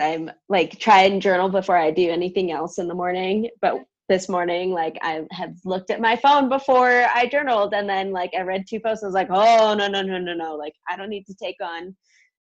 [0.00, 3.48] I'm like try and journal before i do anything else in the morning.
[3.60, 3.76] But
[4.08, 8.30] this morning like i had looked at my phone before i journaled and then like
[8.38, 10.54] i read two posts and I was like oh no no no no no.
[10.54, 11.96] Like i don't need to take on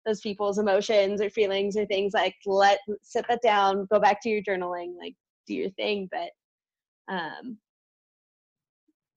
[0.05, 2.15] those people's emotions or feelings or things.
[2.15, 5.15] Like let sit that down go back to your journaling like
[5.47, 6.09] do your thing.
[6.11, 6.31] But
[7.13, 7.59] um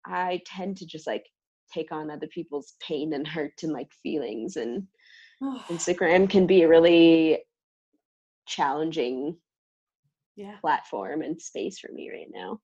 [0.05, 1.25] i tend to just like
[1.73, 4.85] take on other people's pain and hurt and like feelings and
[5.71, 7.39] instagram can be a really
[8.47, 9.35] challenging
[10.35, 10.57] yeah.
[10.61, 12.59] platform and space for me right now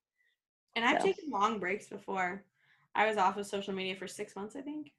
[0.76, 1.08] And I've So.
[1.08, 2.44] taken long breaks before.
[2.94, 4.92] I was off of social media for six months, I think.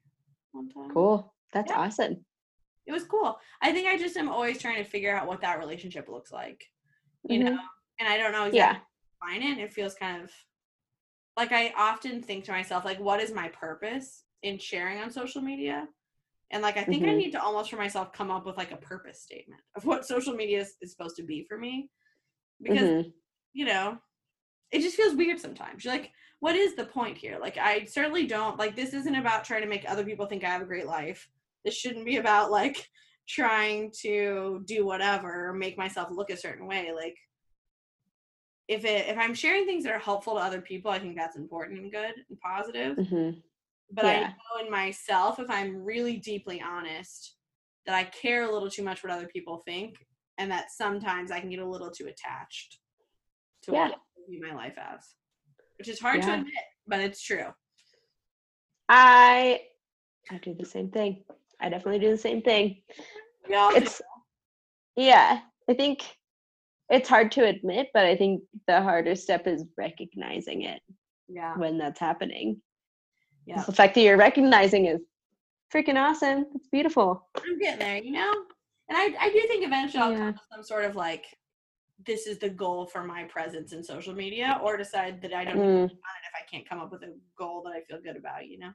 [0.51, 0.89] One time.
[0.91, 1.79] cool that's Yeah.
[1.79, 2.25] awesome
[2.85, 3.39] It was cool.
[3.61, 6.59] I think I just am always trying to figure out what that relationship looks like.
[7.29, 7.45] You Mhm.
[7.45, 7.59] know?
[7.99, 8.79] And I don't know exactly yeah
[9.31, 9.73] it.
[9.73, 10.31] Feels kind of
[11.37, 15.41] like I often think to myself, like, what is my purpose in sharing on social
[15.41, 15.87] media?
[16.51, 17.17] And like I think I Mhm.
[17.17, 20.33] need to almost for myself come up with like a purpose statement of what social
[20.33, 21.89] media is, is supposed to be for me.
[22.61, 23.13] Because Mhm.
[23.53, 23.99] you know,
[24.71, 25.83] it just feels weird sometimes.
[25.85, 27.39] You're like, what is the point here?
[27.39, 30.49] Like, I certainly don't like this isn't about trying to make other people think I
[30.49, 31.29] have a great life.
[31.65, 32.87] This shouldn't be about like
[33.27, 36.91] trying to do whatever or make myself look a certain way.
[36.93, 37.15] Like,
[38.67, 41.35] if it if I'm sharing things that are helpful to other people, I think that's
[41.35, 42.97] important and good and positive.
[42.97, 43.41] Mhm.
[43.91, 47.35] But I know in myself, if I'm really deeply honest,
[47.85, 50.05] that I care a little too much what other people think,
[50.37, 52.79] and that sometimes I can get a little too attached
[53.63, 53.89] to Yeah.
[53.89, 55.15] what I view my life as,
[55.77, 56.53] which is hard to admit,
[56.87, 57.53] but it's true.
[58.89, 59.61] i
[60.29, 61.23] i do the same thing
[61.61, 62.83] i definitely do the same thing
[63.47, 63.75] do.
[63.75, 64.01] it's
[64.97, 66.17] yeah i think
[66.89, 70.81] it's hard to admit but i think the harder step is recognizing it
[71.27, 72.61] yeah, when that's happening
[73.45, 73.63] yeah.
[73.63, 75.01] the fact that you're recognizing is
[75.73, 78.31] freaking awesome it's beautiful I'm getting there, you know.
[78.89, 80.17] And I, I do think eventually I'll Yeah.
[80.25, 81.25] come to some sort of like,
[82.05, 85.57] this is the goal for my presence in social media, or decide that I don't
[85.57, 88.59] Mm, if I can't come up with a goal that I feel good about, you
[88.59, 88.71] know?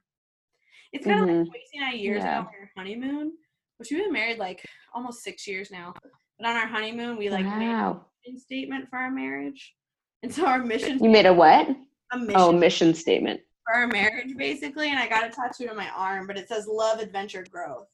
[0.92, 1.50] It's kind of like Mhm.
[1.52, 2.40] wasting our years Yeah.
[2.40, 3.38] on our honeymoon,
[3.76, 5.94] which we've been married like almost six years now.
[6.38, 9.74] But on our honeymoon, we like made a mission statement for our marriage.
[10.22, 11.68] And so our mission, you made a what?
[11.68, 11.76] A
[12.12, 13.40] oh, mission oh mission statement.
[13.66, 16.66] for our marriage basically and i got a tattoo on my arm but it says
[16.66, 17.88] love adventure growth.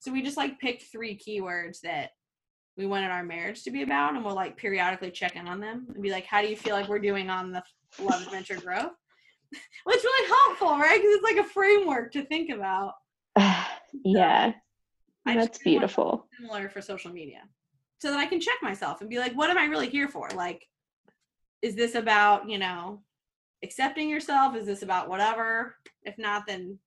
[0.00, 2.10] So we just like picked three keywords that
[2.76, 5.86] we wanted our marriage to be about and we'll like periodically check in on them
[5.92, 7.62] and be like how do you feel like we're doing on the
[7.98, 8.92] love adventure growth?
[9.86, 10.98] Well it's really helpful right?
[10.98, 12.94] Because it's like a framework to think about.
[14.04, 14.52] Yeah.
[15.26, 16.26] Just that's beautiful.
[16.38, 17.40] similar for social media
[17.98, 20.28] so that i can check myself and be like what am i really here for
[20.34, 20.66] like
[21.62, 23.00] is this about you know
[23.62, 26.78] accepting yourself is this about whatever if not then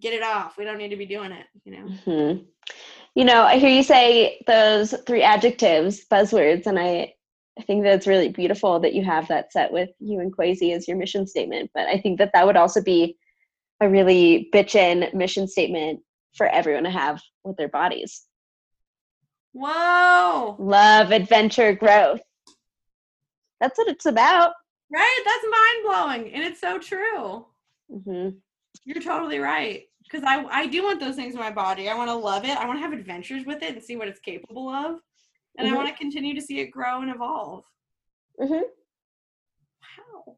[0.00, 2.46] get it off we don't need to be doing it you know Mhm.
[3.14, 7.14] You know, I hear you say those three adjectives, buzzwords, and I
[7.56, 10.88] I think that's really beautiful that you have that set with you and Kwesi as
[10.88, 11.70] your mission statement.
[11.72, 13.16] But I think that that would also be
[13.80, 16.00] a really bitchin' mission statement
[16.34, 18.24] for everyone to have with their bodies.
[19.54, 20.56] Whoa.
[20.58, 22.20] Love, adventure, growth.
[23.60, 24.52] That's what it's about.
[24.92, 25.20] Right?
[25.24, 25.84] That's mind
[26.22, 26.34] blowing.
[26.34, 27.46] And it's so true.
[27.88, 28.30] hmm
[28.84, 29.84] You're totally right.
[30.02, 31.88] Because I, I do want those things in my body.
[31.88, 32.56] I want to love it.
[32.58, 34.98] I want to have adventures with it and see what it's capable of.
[35.56, 35.72] And Mhm.
[35.72, 37.64] I want to continue to see it grow and evolve.
[38.38, 40.36] hmm Wow.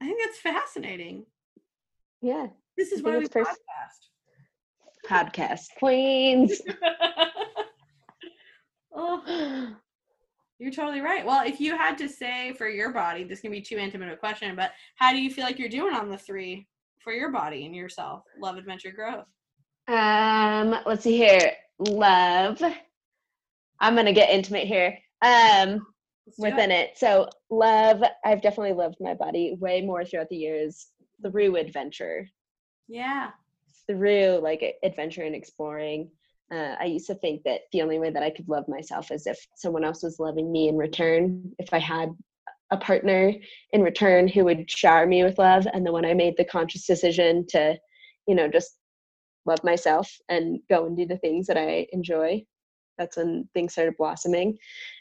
[0.00, 1.26] I think that's fascinating.
[2.22, 2.46] Yeah.
[2.76, 5.08] This is why we pers- podcast.
[5.08, 6.60] Podcast queens.
[8.96, 9.74] oh,
[10.58, 11.24] you're totally right.
[11.24, 14.14] Well, if you had to say for your body, this can be too intimate of
[14.14, 16.66] a question, but how do you feel like you're doing on the three
[17.00, 18.24] for your body and yourself?
[18.40, 19.26] Love, adventure, growth.
[19.88, 21.52] Um, let's see here.
[21.78, 22.60] Love.
[23.80, 24.98] I'm gonna get intimate here.
[25.22, 25.86] Um,
[26.26, 26.42] Let's it.
[26.42, 26.96] within it.
[26.96, 30.88] So love, I've definitely loved my body way more throughout the years
[31.22, 32.28] through adventure,
[32.88, 33.30] Yeah.
[33.86, 36.10] through like adventure and exploring.
[36.52, 39.26] Uh, I used to think that the only way that I could love myself is
[39.26, 41.52] if someone else was loving me in return.
[41.58, 42.10] If I had
[42.70, 43.32] a partner
[43.72, 46.86] in return who would shower me with love, and then when I made the conscious
[46.86, 47.76] decision to,
[48.28, 48.78] you know, just
[49.44, 52.44] love myself and go and do the things that I enjoy,
[52.98, 54.56] that's when things started blossoming.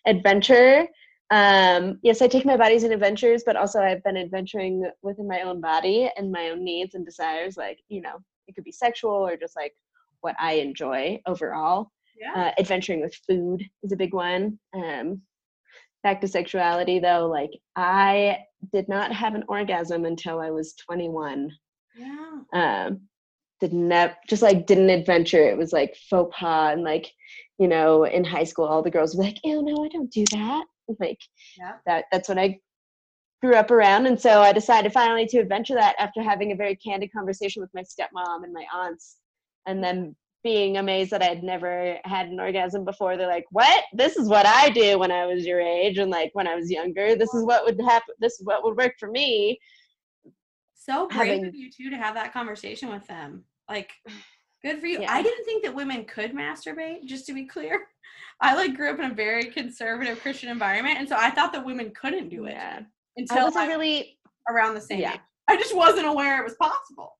[0.07, 0.87] Adventure,
[1.31, 5.41] um yes i take my bodies in adventures but also i've been adventuring within my
[5.41, 8.17] own body and my own needs and desires like you know
[8.47, 9.73] it could be sexual or just like
[10.25, 12.33] what i enjoy overall Yeah.
[12.39, 14.43] uh, adventuring with food is a big one
[14.73, 15.21] um
[16.03, 18.39] back to sexuality though like i
[18.73, 21.51] did not have an orgasm until i was 21
[21.95, 22.31] yeah.
[22.53, 23.01] um
[23.61, 27.07] didn't just like didn't adventure it was like faux pas and like
[27.59, 30.25] you know in high school all the girls were like "Oh no i don't do
[30.31, 30.65] that
[30.99, 31.19] like
[31.57, 31.73] Yeah.
[31.85, 32.59] that that's what i
[33.41, 36.75] grew up around and so i decided finally to adventure that after having a very
[36.75, 39.17] candid conversation with my stepmom and my aunts
[39.65, 44.15] and then being amazed that i'd never had an orgasm before they're like what this
[44.15, 47.15] is what i do when i was your age and like when i was younger
[47.15, 49.57] this is what would happen this is what would work for me
[50.73, 53.43] So brave having- of you two to have that conversation with them.
[53.67, 53.91] Like,
[54.63, 55.01] good for you.
[55.01, 55.11] Yeah.
[55.11, 57.05] I didn't think that women could masturbate.
[57.05, 57.87] Just to be clear,
[58.41, 61.65] I like grew up in a very conservative Christian environment, and so I thought that
[61.65, 62.81] women couldn't do it Yeah.
[62.81, 62.85] i
[63.17, 65.13] until I was really around the same Yeah.
[65.13, 65.19] age.
[65.47, 67.17] I just wasn't aware it was possible.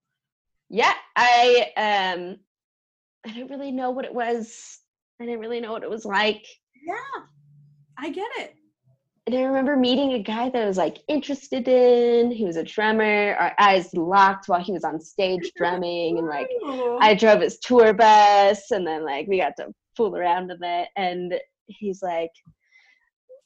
[0.70, 2.38] Yeah i um
[3.26, 4.80] i didn't really know what it was
[5.22, 6.46] i didn't really know what it was like.
[6.86, 7.24] Yeah,
[7.98, 8.54] I get it.
[9.26, 12.64] and i remember meeting a guy that I was like interested in he was a
[12.64, 16.50] drummer our eyes locked while he was on stage drumming and like
[17.02, 20.90] i drove his tour bus and then like we got to fool around with it
[20.96, 21.34] and
[21.68, 22.32] he's like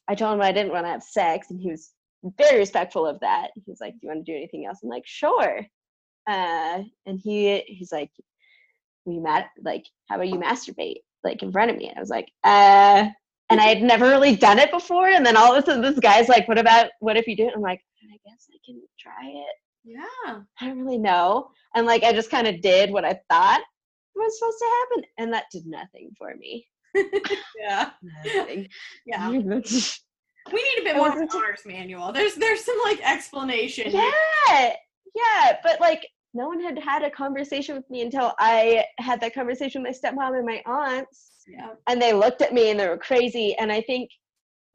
[0.10, 1.92] i told him i didn't want to have sex and he was
[2.38, 3.52] very respectful of that.
[3.56, 4.80] He was like do you want to do anything else?
[4.84, 5.66] I'm like sure
[6.30, 8.12] uh and he he's like
[9.06, 12.10] we met like how about you masturbate like in front of me and i was
[12.10, 13.08] like uh
[13.50, 16.00] and i had never really done it before and then all of a sudden this
[16.00, 18.80] guy's like what about what if you do it i'm like i guess i can
[19.00, 20.42] try it yeah.
[20.60, 21.50] I don't really know.
[21.76, 23.62] And like I just kind of did what I thought
[24.16, 26.68] was supposed to happen, and that did nothing for me.
[27.60, 27.92] Yeah.
[28.26, 28.68] Nothing.
[29.06, 29.30] Yeah.
[30.52, 32.12] We need a bit more of an honors manual.
[32.12, 33.92] There's there's some like explanation.
[33.92, 34.74] yeah,
[35.14, 39.34] yeah, but like no one had had a conversation with me until I had that
[39.34, 41.70] conversation with my stepmom and my aunts, Yeah.
[41.88, 43.56] and they looked at me and they were crazy.
[43.58, 44.10] And I think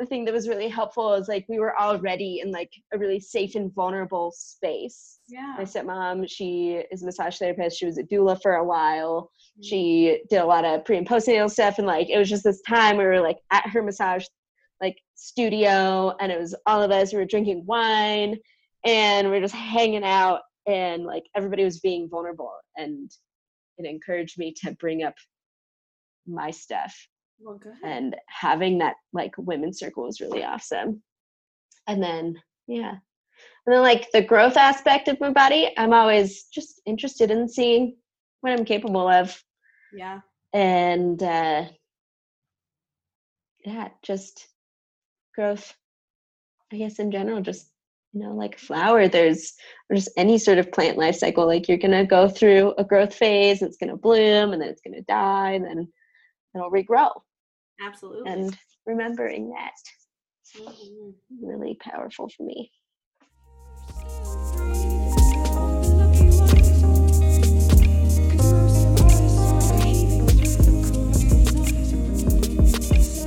[0.00, 3.20] the thing that was really helpful is like we were already in like a really
[3.20, 5.20] safe and vulnerable space.
[5.28, 5.54] Yeah.
[5.56, 7.78] My stepmom, she is a massage therapist.
[7.78, 9.30] She was a doula for a while.
[9.54, 9.62] Mm-hmm.
[9.62, 12.60] she did a lot of pre and postnatal stuff and like it was just this
[12.62, 14.24] time we were like at her massage
[14.80, 18.36] like studio and it was all of us we were drinking wine
[18.84, 23.10] and we are just hanging out and like everybody was being vulnerable and
[23.78, 25.14] it encouraged me to bring up
[26.26, 26.94] my stuff
[27.40, 31.02] Well, and having that like women's circle was really awesome.
[31.86, 32.36] And then
[32.66, 32.92] yeah.
[33.66, 37.96] And then like the growth aspect of my body i'm always just interested in seeing
[38.40, 39.38] what i'm capable of.
[39.94, 40.20] Yeah.
[40.52, 41.64] and uh
[43.64, 44.48] yeah just
[45.34, 45.74] growth
[46.72, 47.70] i guess in general just
[48.14, 49.52] you know like a flower there's
[49.90, 53.12] or just any sort of plant life cycle like you're gonna go through a growth
[53.14, 55.88] phase it's gonna bloom and then it's gonna die and then
[56.54, 57.10] it'll regrow
[57.84, 58.30] Absolutely.
[58.30, 59.72] and remembering that
[60.56, 61.14] Mhm.
[61.42, 62.70] really powerful for me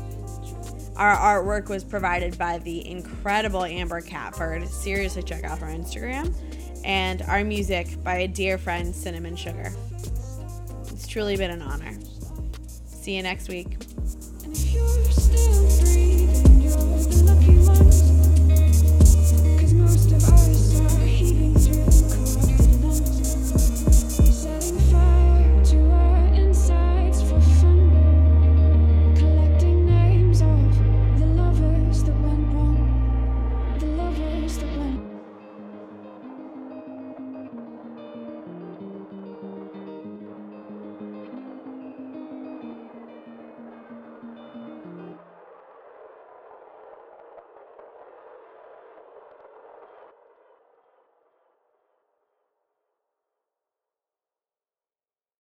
[0.98, 4.68] Our artwork was provided by the incredible Amber Catford.
[4.68, 6.36] Seriously, check out her Instagram.
[6.84, 9.72] And our music by a dear friend, Cinnamon Sugar.
[10.88, 11.94] It's truly been an honor.
[12.88, 13.78] See you next week
[19.88, 20.67] most of ours.